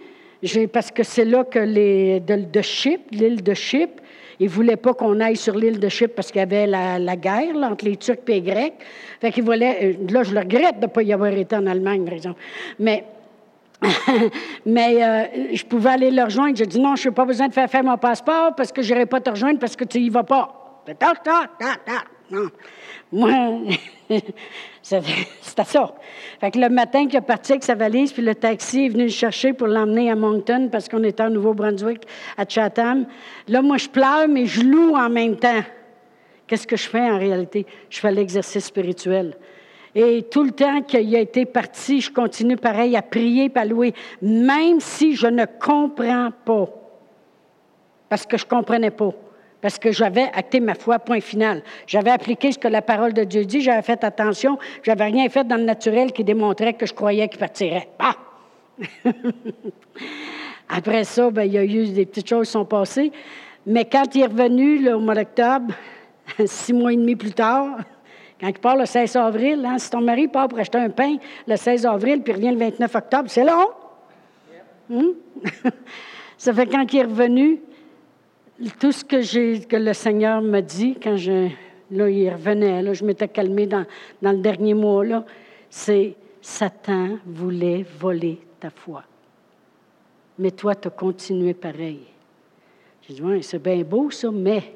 [0.71, 2.33] parce que c'est là que les, de,
[3.11, 4.03] l'île de Chypre,
[4.39, 7.15] ils ne voulaient pas qu'on aille sur l'île de Chypre parce qu'il y avait la,
[7.15, 8.73] guerre entre les Turcs et les Grecs.
[9.19, 12.05] Fait qu'ils voulaient, là, je le regrette de ne pas y avoir été en Allemagne,
[12.05, 12.39] par exemple.
[12.79, 13.03] Mais
[14.65, 16.57] mais euh, je pouvais aller le rejoindre.
[16.57, 18.93] J'ai dit non, je n'ai pas besoin de faire faire mon passeport parce que je
[18.93, 20.83] n'irai pas te rejoindre parce que tu n'y vas pas.
[22.31, 22.47] Non.
[23.11, 23.59] Moi,
[24.87, 25.93] c'était ça.
[26.39, 29.03] Fait que le matin qu'il est parti avec sa valise, puis le taxi est venu
[29.03, 32.03] le chercher pour l'emmener à Moncton parce qu'on était au Nouveau-Brunswick,
[32.37, 33.05] à Chatham.
[33.49, 35.61] Là, moi, je pleure, mais je loue en même temps.
[36.47, 37.65] Qu'est-ce que je fais en réalité?
[37.89, 39.35] Je fais l'exercice spirituel.
[39.93, 43.93] Et tout le temps qu'il a été parti, je continue pareil à prier à louer,
[44.21, 46.69] même si je ne comprends pas.
[48.07, 49.11] Parce que je ne comprenais pas.
[49.61, 51.63] Parce que j'avais acté ma foi, point final.
[51.87, 55.47] J'avais appliqué ce que la parole de Dieu dit, j'avais fait attention, j'avais rien fait
[55.47, 57.89] dans le naturel qui démontrait que je croyais qu'il partirait.
[57.97, 58.15] Ah!
[60.69, 63.11] Après ça, ben, il y a eu des petites choses qui sont passées.
[63.65, 65.73] Mais quand il est revenu au mois d'octobre,
[66.45, 67.77] six mois et demi plus tard,
[68.39, 71.17] quand il part le 16 avril, hein, si ton mari part pour acheter un pain
[71.47, 73.69] le 16 avril puis revient le 29 octobre, c'est long.
[74.89, 75.13] Hmm?
[76.37, 77.59] Ça fait quand il est revenu,
[78.79, 81.49] tout ce que, le Seigneur m'a dit, quand je,
[81.91, 83.85] là, il revenait, je m'étais calmée dans,
[84.21, 85.25] le dernier mois, là,
[85.69, 89.03] c'est Satan voulait voler ta foi.
[90.39, 92.01] Mais toi, tu as continué pareil.
[93.07, 94.73] J'ai dit, c'est bien beau ça, mais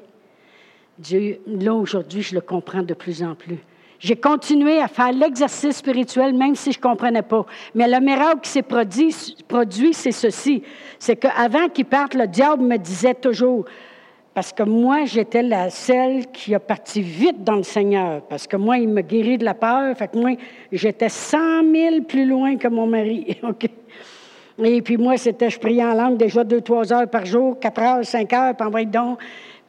[0.98, 3.58] Dieu, là, aujourd'hui, je le comprends de plus en plus.
[4.02, 7.46] J'ai continué à faire l'exercice spirituel, même si je ne comprenais pas.
[7.72, 10.64] Mais le miracle qui s'est produit, c'est ceci.
[10.98, 13.64] C'est qu'avant qu'il parte, le diable me disait toujours,
[14.34, 18.22] parce que moi, j'étais la seule qui a parti vite dans le Seigneur.
[18.22, 19.96] Parce que moi, il me guérit de la peur.
[19.96, 20.32] Fait que moi,
[20.72, 23.38] j'étais cent mille plus loin que mon mari.
[24.64, 27.80] Et puis moi, c'était, je priais en langue déjà deux, trois heures par jour, quatre
[27.80, 29.20] heures, cinq heures, puis envoyer donc.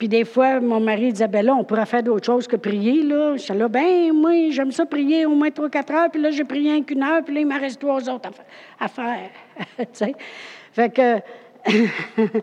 [0.03, 3.03] Puis des fois, mon mari disait, ben là, on pourrait faire d'autres choses que prier,
[3.03, 3.37] là.
[3.37, 6.43] Je là, ben, moi, j'aime ça prier au moins trois, quatre heures, puis là, j'ai
[6.43, 8.29] prié un qu'une heure, puis là, il m'en reste trois autres
[8.81, 9.29] à, faire.
[9.77, 10.13] tu sais?
[10.73, 11.21] Fait que.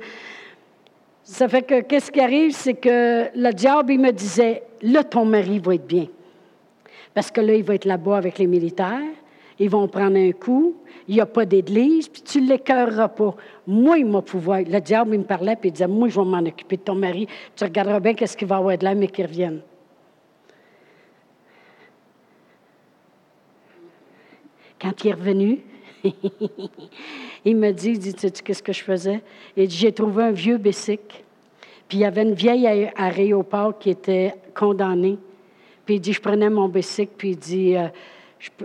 [1.23, 5.27] ça fait que, qu'est-ce qui arrive, c'est que le diable, il me disait, là, ton
[5.27, 6.07] mari va être bien.
[7.12, 9.03] Parce que là, il va être là-bas avec les militaires
[9.61, 10.75] ils vont prendre un coup,
[11.07, 13.37] il n'y a pas d'église, puis tu ne l'écœureras pas.
[13.66, 14.62] Moi, il m'a pouvoir.
[14.62, 16.94] Le diable, il me parlait, puis il disait, moi, je vais m'en occuper de ton
[16.94, 17.29] mari.
[17.55, 19.61] Tu regarderas bien qu'est-ce qu'il va avoir de là, mais qu'il revienne.
[24.81, 25.59] Quand il est revenu,
[27.44, 29.20] il me dit, dit tu sais qu'est-ce que je faisais?
[29.59, 31.23] Il dit, j'ai trouvé un vieux Bessic.
[31.87, 35.18] Puis il y avait une vieille aéroport qui était condamnée.
[35.85, 37.88] Puis il dit, je prenais mon bicycle, puis il dit, euh,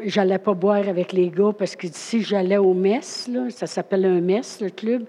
[0.05, 4.05] j'allais pas boire avec les gars parce que si j'allais au mess, là, ça s'appelle
[4.05, 5.05] un mess, le club,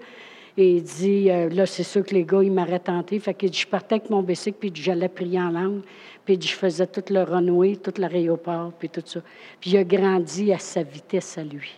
[0.57, 3.19] et il dit, euh, là, c'est sûr que les gars, ils m'auraient tenté.
[3.19, 5.81] Fait dit, je partais avec mon bicycle, puis j'allais prier en langue.
[6.25, 9.21] Puis je faisais tout le runway, tout l'aéroport, puis tout ça.
[9.61, 11.75] Puis il a grandi à sa vitesse à lui.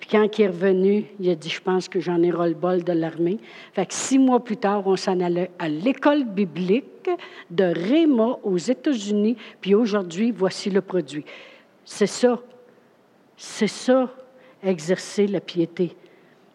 [0.00, 2.54] Puis quand il est revenu, il a dit, je pense que j'en ai ras le
[2.54, 3.38] bol de l'armée.
[3.74, 7.10] Fait que six mois plus tard, on s'en allait à l'école biblique
[7.50, 9.36] de Réma aux États-Unis.
[9.60, 11.24] Puis aujourd'hui, voici le produit.
[11.84, 12.38] C'est ça.
[13.36, 14.08] C'est ça,
[14.62, 15.96] exercer la piété.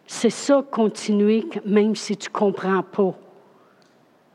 [0.08, 3.14] C'est ça, continuer même si tu ne comprends pas.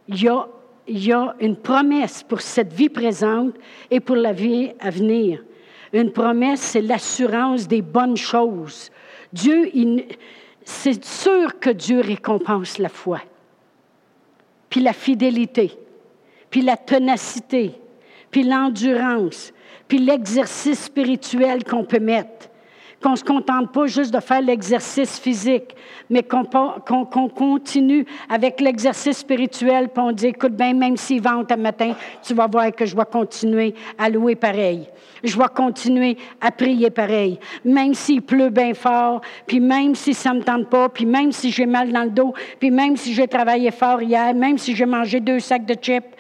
[0.09, 0.47] Il y, a,
[0.87, 3.55] il y a une promesse pour cette vie présente
[3.91, 5.43] et pour la vie à venir.
[5.93, 8.91] Une promesse, c'est l'assurance des bonnes choses.
[9.33, 9.71] Dieu,
[10.65, 13.21] c'est sûr que Dieu récompense la foi,
[14.69, 15.73] puis la fidélité,
[16.51, 17.73] puis la ténacité,
[18.31, 19.53] puis l'endurance,
[19.99, 22.51] l'exercice spirituel qu'on peut mettre
[23.05, 25.77] qu'on ne se contente pas juste de faire l'exercice physique,
[26.09, 31.57] mais qu'on continue avec l'exercice spirituel, puis on dit, écoute bien, même s'il vente un
[31.57, 34.89] matin, tu vas voir que je vais continuer à louer pareil.
[35.23, 37.39] Je vais continuer à prier pareil.
[37.63, 41.31] Même s'il pleut bien fort, puis même si ça ne me tente pas, puis même
[41.31, 44.75] si j'ai mal dans le dos, puis même si j'ai travaillé fort hier, même si
[44.75, 46.14] j'ai mangé deux sacs de chips,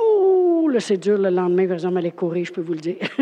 [0.00, 2.96] Ouh, là, c'est dur le lendemain, par exemple, aller courir, je peux vous le dire.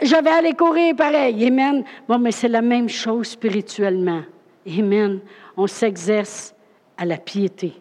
[0.00, 1.44] Je vais aller courir pareil.
[1.44, 1.82] Amen.
[2.06, 4.22] Bon, mais c'est la même chose spirituellement.
[4.66, 5.18] Amen.
[5.56, 6.54] On s'exerce
[6.96, 7.72] à la piété.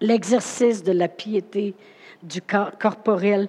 [0.00, 1.74] L'exercice de la piété
[2.22, 3.48] du corps corporel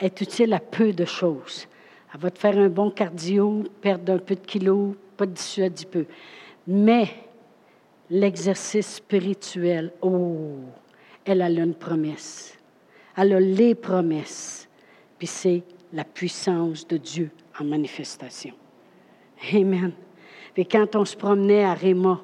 [0.00, 1.68] est utile à peu de choses.
[2.12, 5.84] Elle va te faire un bon cardio, perdre un peu de kilos, pas de dissuader
[5.84, 6.06] peu.
[6.66, 7.08] Mais
[8.10, 10.56] l'exercice spirituel, oh,
[11.28, 12.56] elle a une promesse.
[13.16, 14.68] Elle a les promesses.
[15.18, 15.62] Puis c'est
[15.92, 18.54] la puissance de Dieu en manifestation.
[19.52, 19.92] Amen.
[20.56, 22.20] Et quand on se promenait à Réma,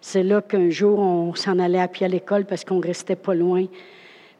[0.00, 3.34] c'est là qu'un jour, on s'en allait à pied à l'école parce qu'on restait pas
[3.34, 3.66] loin.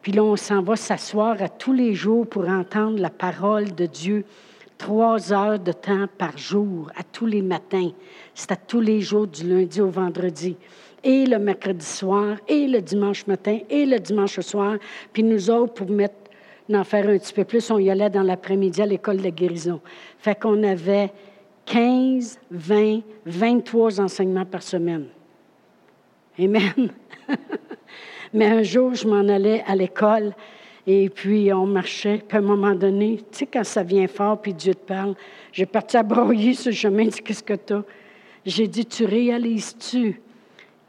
[0.03, 3.87] Puis là, on s'en va s'asseoir à tous les jours pour entendre la parole de
[3.87, 4.25] Dieu.
[4.79, 7.91] Trois heures de temps par jour, à tous les matins.
[8.35, 10.57] C'est à tous les jours, du lundi au vendredi.
[11.03, 14.77] Et le mercredi soir, et le dimanche matin, et le dimanche soir.
[15.13, 15.87] Puis nous autres, pour
[16.71, 17.71] d'en faire un petit peu plus.
[17.71, 19.81] On y allait dans l'après-midi à l'école de guérison.
[20.19, 21.11] Fait qu'on avait
[21.67, 25.07] 15, 20, 23 enseignements par semaine.
[26.39, 26.91] Amen.
[28.33, 30.33] Mais un jour, je m'en allais à l'école
[30.87, 32.23] et puis on marchait.
[32.27, 35.15] Puis à un moment donné, tu sais, quand ça vient fort, puis Dieu te parle,
[35.53, 37.05] j'ai parti à broyer ce chemin.
[37.09, 37.83] dit Qu'est-ce que tu as?
[38.47, 40.21] J'ai dit Tu réalises-tu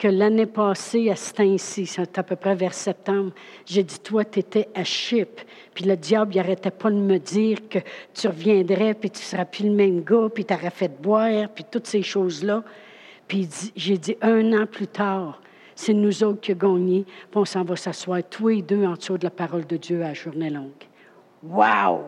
[0.02, 3.30] que l'année passée, à ce temps-ci, c'est à peu près vers septembre,
[3.64, 4.42] j'ai dit, toi, tu
[4.74, 5.40] à Chip.
[5.72, 7.78] Puis le diable, n'arrêtait pas de me dire que
[8.12, 11.64] tu reviendrais, puis tu seras plus le même gars, puis tu aurais fait boire, puis
[11.70, 12.64] toutes ces choses-là.
[13.28, 15.40] Puis j'ai dit, un an plus tard,
[15.76, 18.94] c'est nous autres qui avons gagné, puis on s'en va s'asseoir tous les deux en
[18.94, 20.82] dessous de la parole de Dieu à la journée longue.
[21.44, 22.06] Wow!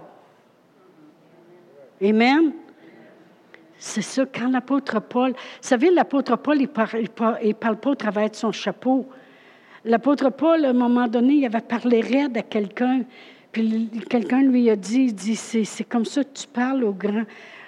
[2.02, 2.54] Amen?
[3.78, 8.30] C'est ça, quand l'apôtre Paul, vous savez, l'apôtre Paul, il ne parle, pas au travers
[8.30, 9.06] de son chapeau.
[9.84, 13.02] L'apôtre Paul, à un moment donné, il avait parlé raide à quelqu'un,
[13.52, 17.24] puis quelqu'un lui a dit, il dit, c'est comme ça que tu parles au grand,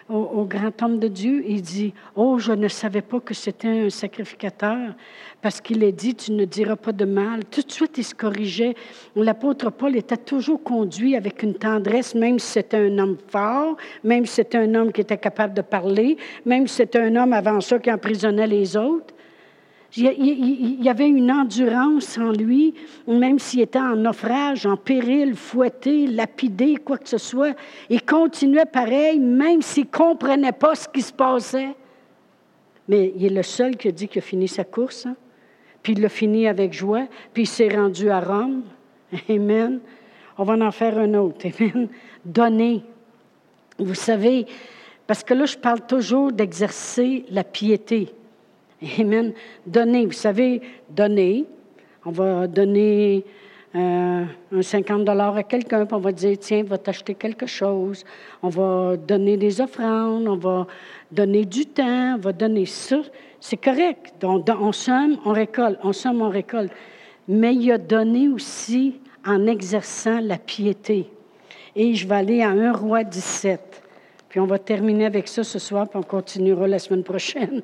[0.08, 1.44] au, grand homme de Dieu.
[1.46, 4.94] Il dit, oh, je ne savais pas que c'était un sacrificateur,
[5.42, 7.44] parce qu'il est dit, tu ne diras pas de mal.
[7.44, 8.74] Tout de suite, il se corrigeait.
[9.14, 14.26] L'apôtre Paul était toujours conduit avec une tendresse, même si c'était un homme fort, même
[14.26, 17.60] si c'était un homme qui était capable de parler, même si c'était un homme avant
[17.60, 19.15] ça qui emprisonnait les autres.
[19.94, 22.74] Il y avait une endurance en lui,
[23.06, 27.56] même s'il était en naufrage, en péril, fouetté, lapidé, quoi que ce soit.
[27.88, 31.74] Il continuait pareil, même s'il ne comprenait pas ce qui se passait.
[32.88, 35.06] Mais il est le seul qui a dit qu'il a fini sa course.
[35.06, 35.16] Hein.
[35.82, 37.06] Puis il l'a fini avec joie.
[37.32, 38.62] Puis il s'est rendu à Rome.
[39.28, 39.80] Amen.
[40.38, 41.46] On va en faire un autre.
[41.46, 41.88] Amen.
[42.24, 42.82] Donner.
[43.78, 44.46] Vous savez,
[45.06, 48.12] parce que là, je parle toujours d'exercer la piété.
[48.98, 49.32] Amen.
[49.66, 50.60] Donner, vous savez,
[50.90, 51.44] donner.
[52.04, 53.24] On va donner
[53.74, 58.04] euh, un 50 à quelqu'un, puis on va dire, tiens, va t'acheter quelque chose.
[58.42, 60.66] On va donner des offrandes, on va
[61.10, 63.00] donner du temps, on va donner ça.
[63.40, 64.14] C'est correct.
[64.22, 65.78] On, on somme, on récolte.
[65.82, 66.72] On somme, on récolte.
[67.28, 71.10] Mais il a donné aussi en exerçant la piété.
[71.74, 73.82] Et je vais aller à 1 roi 17.
[74.28, 77.62] Puis on va terminer avec ça ce soir, puis on continuera la semaine prochaine.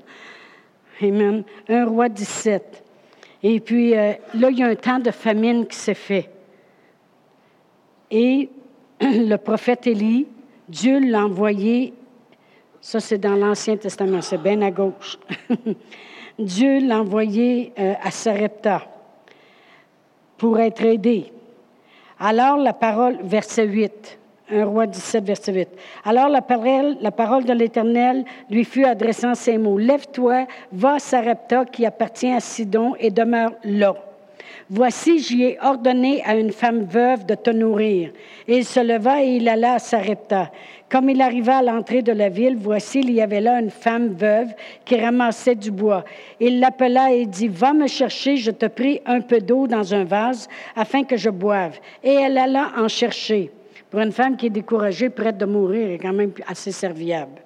[1.02, 1.44] Amen.
[1.68, 2.84] Un roi 17.
[3.42, 6.30] Et puis euh, là, il y a un temps de famine qui s'est fait.
[8.10, 8.48] Et
[9.00, 10.26] le prophète Élie,
[10.68, 11.92] Dieu l'a envoyé,
[12.80, 15.18] ça c'est dans l'Ancien Testament, c'est bien à gauche.
[16.38, 18.86] Dieu l'a envoyé euh, à Sarepta
[20.38, 21.32] pour être aidé.
[22.18, 24.18] Alors la parole, verset 8,
[24.50, 25.68] 1 roi 17, verset 8.
[26.04, 29.78] Alors la parole, la parole de l'Éternel lui fut adressant ces mots.
[29.78, 33.94] Lève-toi, va à Sarepta qui appartient à Sidon et demeure là.
[34.70, 38.10] Voici, j'y ai ordonné à une femme veuve de te nourrir.
[38.48, 40.50] Et il se leva et il alla à Sarepta.
[40.88, 44.08] Comme il arriva à l'entrée de la ville, voici, il y avait là une femme
[44.08, 46.04] veuve qui ramassait du bois.
[46.38, 50.04] Il l'appela et dit, Va me chercher, je te prie, un peu d'eau dans un
[50.04, 51.78] vase afin que je boive.
[52.04, 53.50] Et elle alla en chercher.
[53.92, 57.42] Pour une femme qui est découragée, prête de mourir, est quand même assez serviable.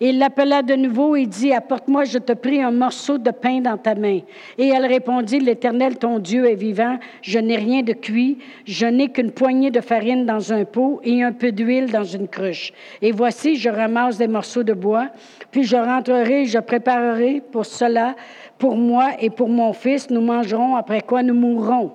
[0.00, 3.78] Il l'appela de nouveau et dit, Apporte-moi, je te prie, un morceau de pain dans
[3.78, 4.18] ta main.
[4.58, 9.10] Et elle répondit, L'Éternel, ton Dieu, est vivant, je n'ai rien de cuit, je n'ai
[9.10, 12.72] qu'une poignée de farine dans un pot et un peu d'huile dans une cruche.
[13.00, 15.10] Et voici, je ramasse des morceaux de bois,
[15.52, 18.16] puis je rentrerai, je préparerai pour cela,
[18.58, 21.92] pour moi et pour mon fils, nous mangerons, après quoi nous mourrons.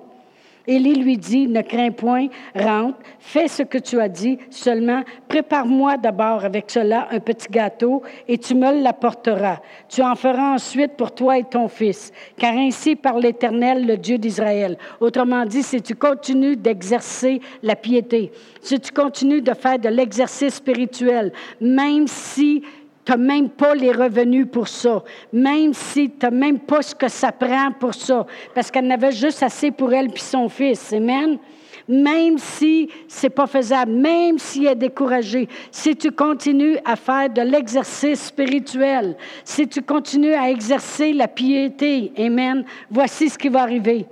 [0.66, 5.96] Élie lui dit, ne crains point, rentre, fais ce que tu as dit, seulement prépare-moi
[5.96, 9.58] d'abord avec cela un petit gâteau et tu me l'apporteras.
[9.88, 14.18] Tu en feras ensuite pour toi et ton fils, car ainsi par l'Éternel, le Dieu
[14.18, 14.76] d'Israël.
[15.00, 20.54] Autrement dit, si tu continues d'exercer la piété, si tu continues de faire de l'exercice
[20.54, 22.62] spirituel, même si
[23.04, 26.94] tu n'as même pas les revenus pour ça, même si tu n'as même pas ce
[26.94, 30.92] que ça prend pour ça, parce qu'elle n'avait juste assez pour elle puis son fils.
[30.92, 31.38] Amen?
[31.88, 37.28] Même si c'est pas faisable, même si elle est découragée, si tu continues à faire
[37.28, 43.62] de l'exercice spirituel, si tu continues à exercer la piété, Amen, voici ce qui va
[43.62, 44.06] arriver.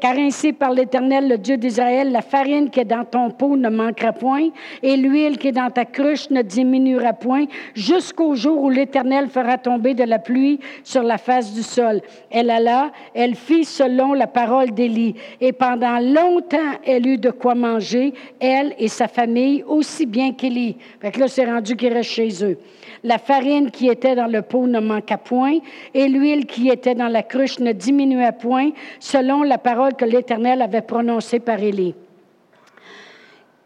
[0.00, 3.68] Car ainsi par l'Éternel, le Dieu d'Israël, la farine qui est dans ton pot ne
[3.68, 4.48] manquera point,
[4.82, 7.44] et l'huile qui est dans ta cruche ne diminuera point,
[7.74, 12.00] jusqu'au jour où l'Éternel fera tomber de la pluie sur la face du sol.
[12.30, 17.54] Elle alla, elle fit selon la parole d'Élie, et pendant longtemps elle eut de quoi
[17.54, 20.78] manger, elle et sa famille, aussi bien qu'Élie.
[21.00, 22.56] Fait que là, c'est rendu qu'il reste chez eux.
[23.02, 25.58] La farine qui était dans le pot ne manqua point,
[25.92, 30.62] et l'huile qui était dans la cruche ne diminua point, selon la parole que l'Éternel
[30.62, 31.94] avait prononcée par Élie.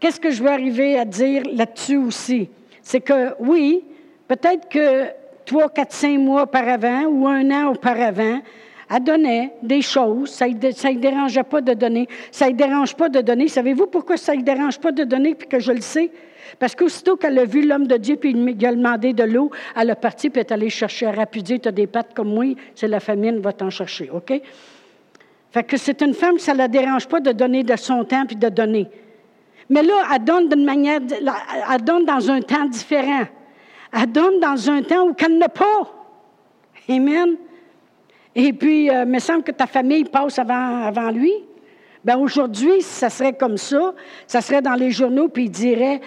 [0.00, 2.48] Qu'est-ce que je veux arriver à dire là-dessus aussi?
[2.82, 3.84] C'est que oui,
[4.26, 5.04] peut-être que
[5.44, 8.40] trois, quatre, cinq mois auparavant ou un an auparavant,
[8.90, 12.08] elle donnait des choses, ça ne lui dérangeait pas de donner.
[12.30, 13.48] Ça ne dérange pas de donner.
[13.48, 16.10] Savez-vous pourquoi ça ne dérange pas de donner, puis que je le sais?
[16.58, 19.90] Parce qu'aussitôt qu'elle a vu l'homme de Dieu, puis il a demandé de l'eau, elle
[19.90, 21.06] a parti, puis elle est allée chercher.
[21.06, 24.40] Elle a tu as des pattes comme moi, c'est la famine, va t'en chercher, OK?
[25.54, 28.26] Fait que c'est une femme, ça ne la dérange pas de donner de son temps,
[28.26, 28.88] puis de donner.
[29.70, 30.98] Mais là, elle donne d'une manière,
[31.72, 33.22] elle donne dans un temps différent.
[33.92, 35.88] Elle donne dans un temps où qu'elle n'a pas.
[36.88, 37.36] Amen.
[38.34, 41.32] Et puis, euh, il me semble que ta famille passe avant, avant lui.
[42.04, 43.94] Bien, aujourd'hui, ça serait comme ça.
[44.26, 46.00] Ça serait dans les journaux, puis il dirait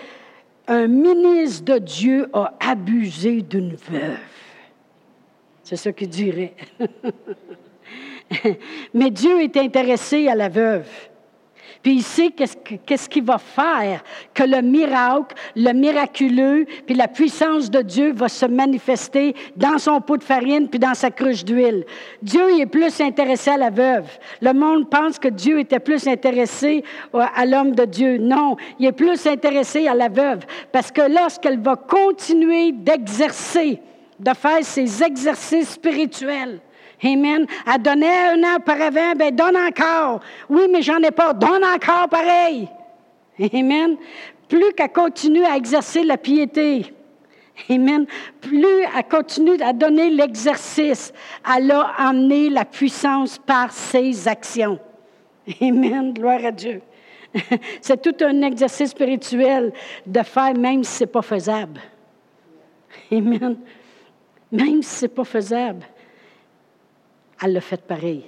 [0.67, 4.17] un ministre de Dieu a abusé d'une veuve.
[5.63, 6.53] C'est ce qu'il dirait.
[8.93, 10.87] Mais Dieu est intéressé à la veuve.
[11.81, 14.03] Puis il sait qu'est-ce qu'il va faire,
[14.33, 20.01] que le miracle, le miraculeux, puis la puissance de Dieu va se manifester dans son
[20.01, 21.85] pot de farine puis dans sa cruche d'huile.
[22.21, 24.09] Dieu est plus intéressé à la veuve.
[24.41, 28.17] Le monde pense que Dieu était plus intéressé à l'homme de Dieu.
[28.17, 30.39] Non, il est plus intéressé à la veuve
[30.71, 33.79] parce que lorsqu'elle va continuer d'exercer,
[34.19, 36.59] de faire ses exercices spirituels,
[37.03, 37.45] Amen.
[37.71, 40.21] Elle donnait un an auparavant, ben donne encore.
[40.49, 41.33] Oui, mais j'en ai pas.
[41.33, 42.67] Donne encore pareil.
[43.53, 43.97] Amen.
[44.47, 46.93] Plus qu'elle continue à exercer la piété.
[47.69, 48.05] Amen.
[48.41, 51.13] Plus elle continue à donner l'exercice,
[51.55, 54.79] elle a amené la puissance par ses actions.
[55.61, 56.13] Amen.
[56.13, 56.81] Gloire à Dieu.
[57.81, 59.73] C'est tout un exercice spirituel
[60.05, 61.79] de faire même si ce n'est pas faisable.
[63.11, 63.57] Amen.
[64.51, 65.85] Même si ce n'est pas faisable
[67.41, 68.25] elle l'a fait pareil.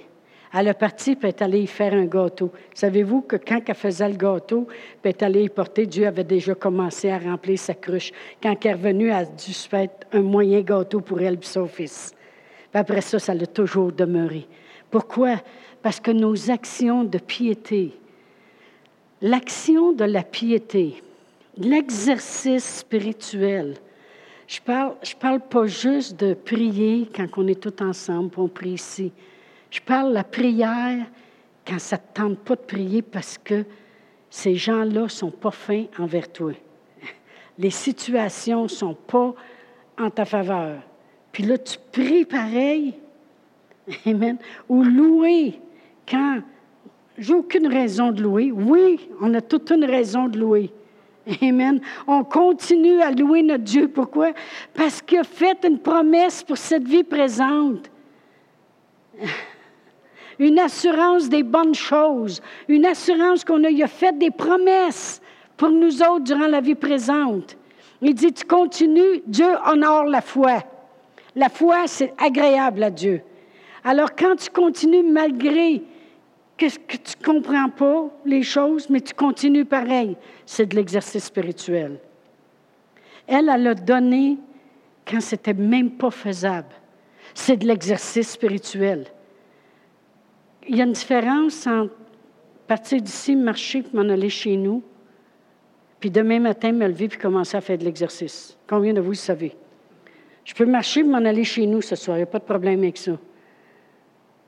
[0.52, 2.50] Elle est partie, puis est allée y faire un gâteau.
[2.74, 4.66] Savez-vous que quand elle faisait le gâteau,
[5.00, 8.10] puis est allée y porter, Dieu avait déjà commencé à remplir sa cruche.
[8.42, 11.44] Quand elle est revenue, elle a dû se faire un moyen gâteau pour elle et
[11.44, 12.12] son fils.
[12.74, 14.46] Après ça, ça l'a toujours demeuré.
[14.90, 15.36] Pourquoi?
[15.82, 17.92] Parce que nos actions de piété,
[19.22, 21.00] l'action de la piété,
[21.56, 23.76] l'exercice spirituel,
[24.50, 28.70] je parle, je parle pas juste de prier quand on est tous ensemble, on prie
[28.70, 29.12] ici.
[29.70, 31.06] Je parle de la prière
[31.64, 33.64] quand ça ne te tente pas de prier parce que
[34.28, 36.52] ces gens-là ne sont pas fins envers toi.
[37.58, 39.34] Les situations ne sont pas
[39.96, 40.80] en ta faveur.
[41.30, 42.94] Puis là, tu pries pareil.
[44.04, 44.36] Amen.
[44.68, 45.60] Ou louer
[46.08, 46.40] quand
[47.16, 48.50] j'ai aucune raison de louer.
[48.50, 50.72] Oui, on a toute une raison de louer.
[51.42, 51.80] Amen.
[52.06, 53.88] On continue à louer notre Dieu.
[53.88, 54.32] Pourquoi?
[54.74, 57.90] Parce qu'il a fait une promesse pour cette vie présente.
[60.38, 62.40] Une assurance des bonnes choses.
[62.68, 65.20] Une assurance qu'on a, a fait des promesses
[65.56, 67.56] pour nous autres durant la vie présente.
[68.02, 70.62] Il dit, tu continues, Dieu honore la foi.
[71.36, 73.22] La foi, c'est agréable à Dieu.
[73.84, 75.82] Alors quand tu continues malgré
[76.60, 81.98] que, que tu comprends pas les choses, mais tu continues pareil, c'est de l'exercice spirituel.
[83.26, 84.36] Elle, elle a donné
[85.06, 86.68] quand c'était même pas faisable.
[87.34, 89.06] C'est de l'exercice spirituel.
[90.68, 91.94] Il y a une différence entre
[92.66, 94.82] partir d'ici, marcher, puis m'en aller chez nous,
[95.98, 98.56] puis demain matin, me lever puis commencer à faire de l'exercice.
[98.68, 99.56] Combien de vous le savez?
[100.44, 102.16] Je peux marcher et m'en aller chez nous ce soir.
[102.16, 103.12] Il n'y a pas de problème avec ça.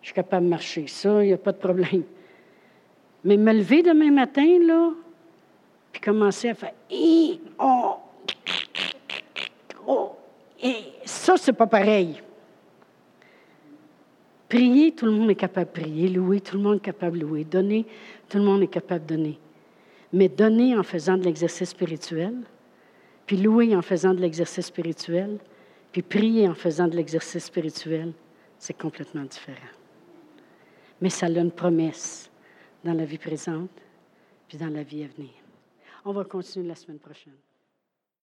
[0.02, 0.86] Je suis capable de marcher.
[0.88, 2.02] Ça, il n'y a pas de problème.
[3.24, 4.90] Mais me lever demain matin, là,
[5.92, 6.72] puis commencer à faire
[7.58, 7.96] oh,
[9.86, 10.12] oh,
[10.60, 12.20] et ça, c'est pas pareil.
[14.48, 16.08] Prier, tout le monde est capable de prier.
[16.08, 17.44] Louer, tout le monde est capable de louer.
[17.44, 17.86] Donner,
[18.28, 19.38] tout le monde est capable de donner.
[20.12, 22.34] Mais donner en faisant de l'exercice spirituel,
[23.26, 25.38] puis louer en faisant de l'exercice spirituel,
[25.90, 28.12] puis prier en faisant de l'exercice spirituel,
[28.58, 29.81] c'est complètement différent.
[31.02, 32.30] Mais ça a une promesse
[32.84, 33.70] dans la vie présente,
[34.46, 35.32] puis dans la vie à venir.
[36.04, 37.34] On va continuer la semaine prochaine.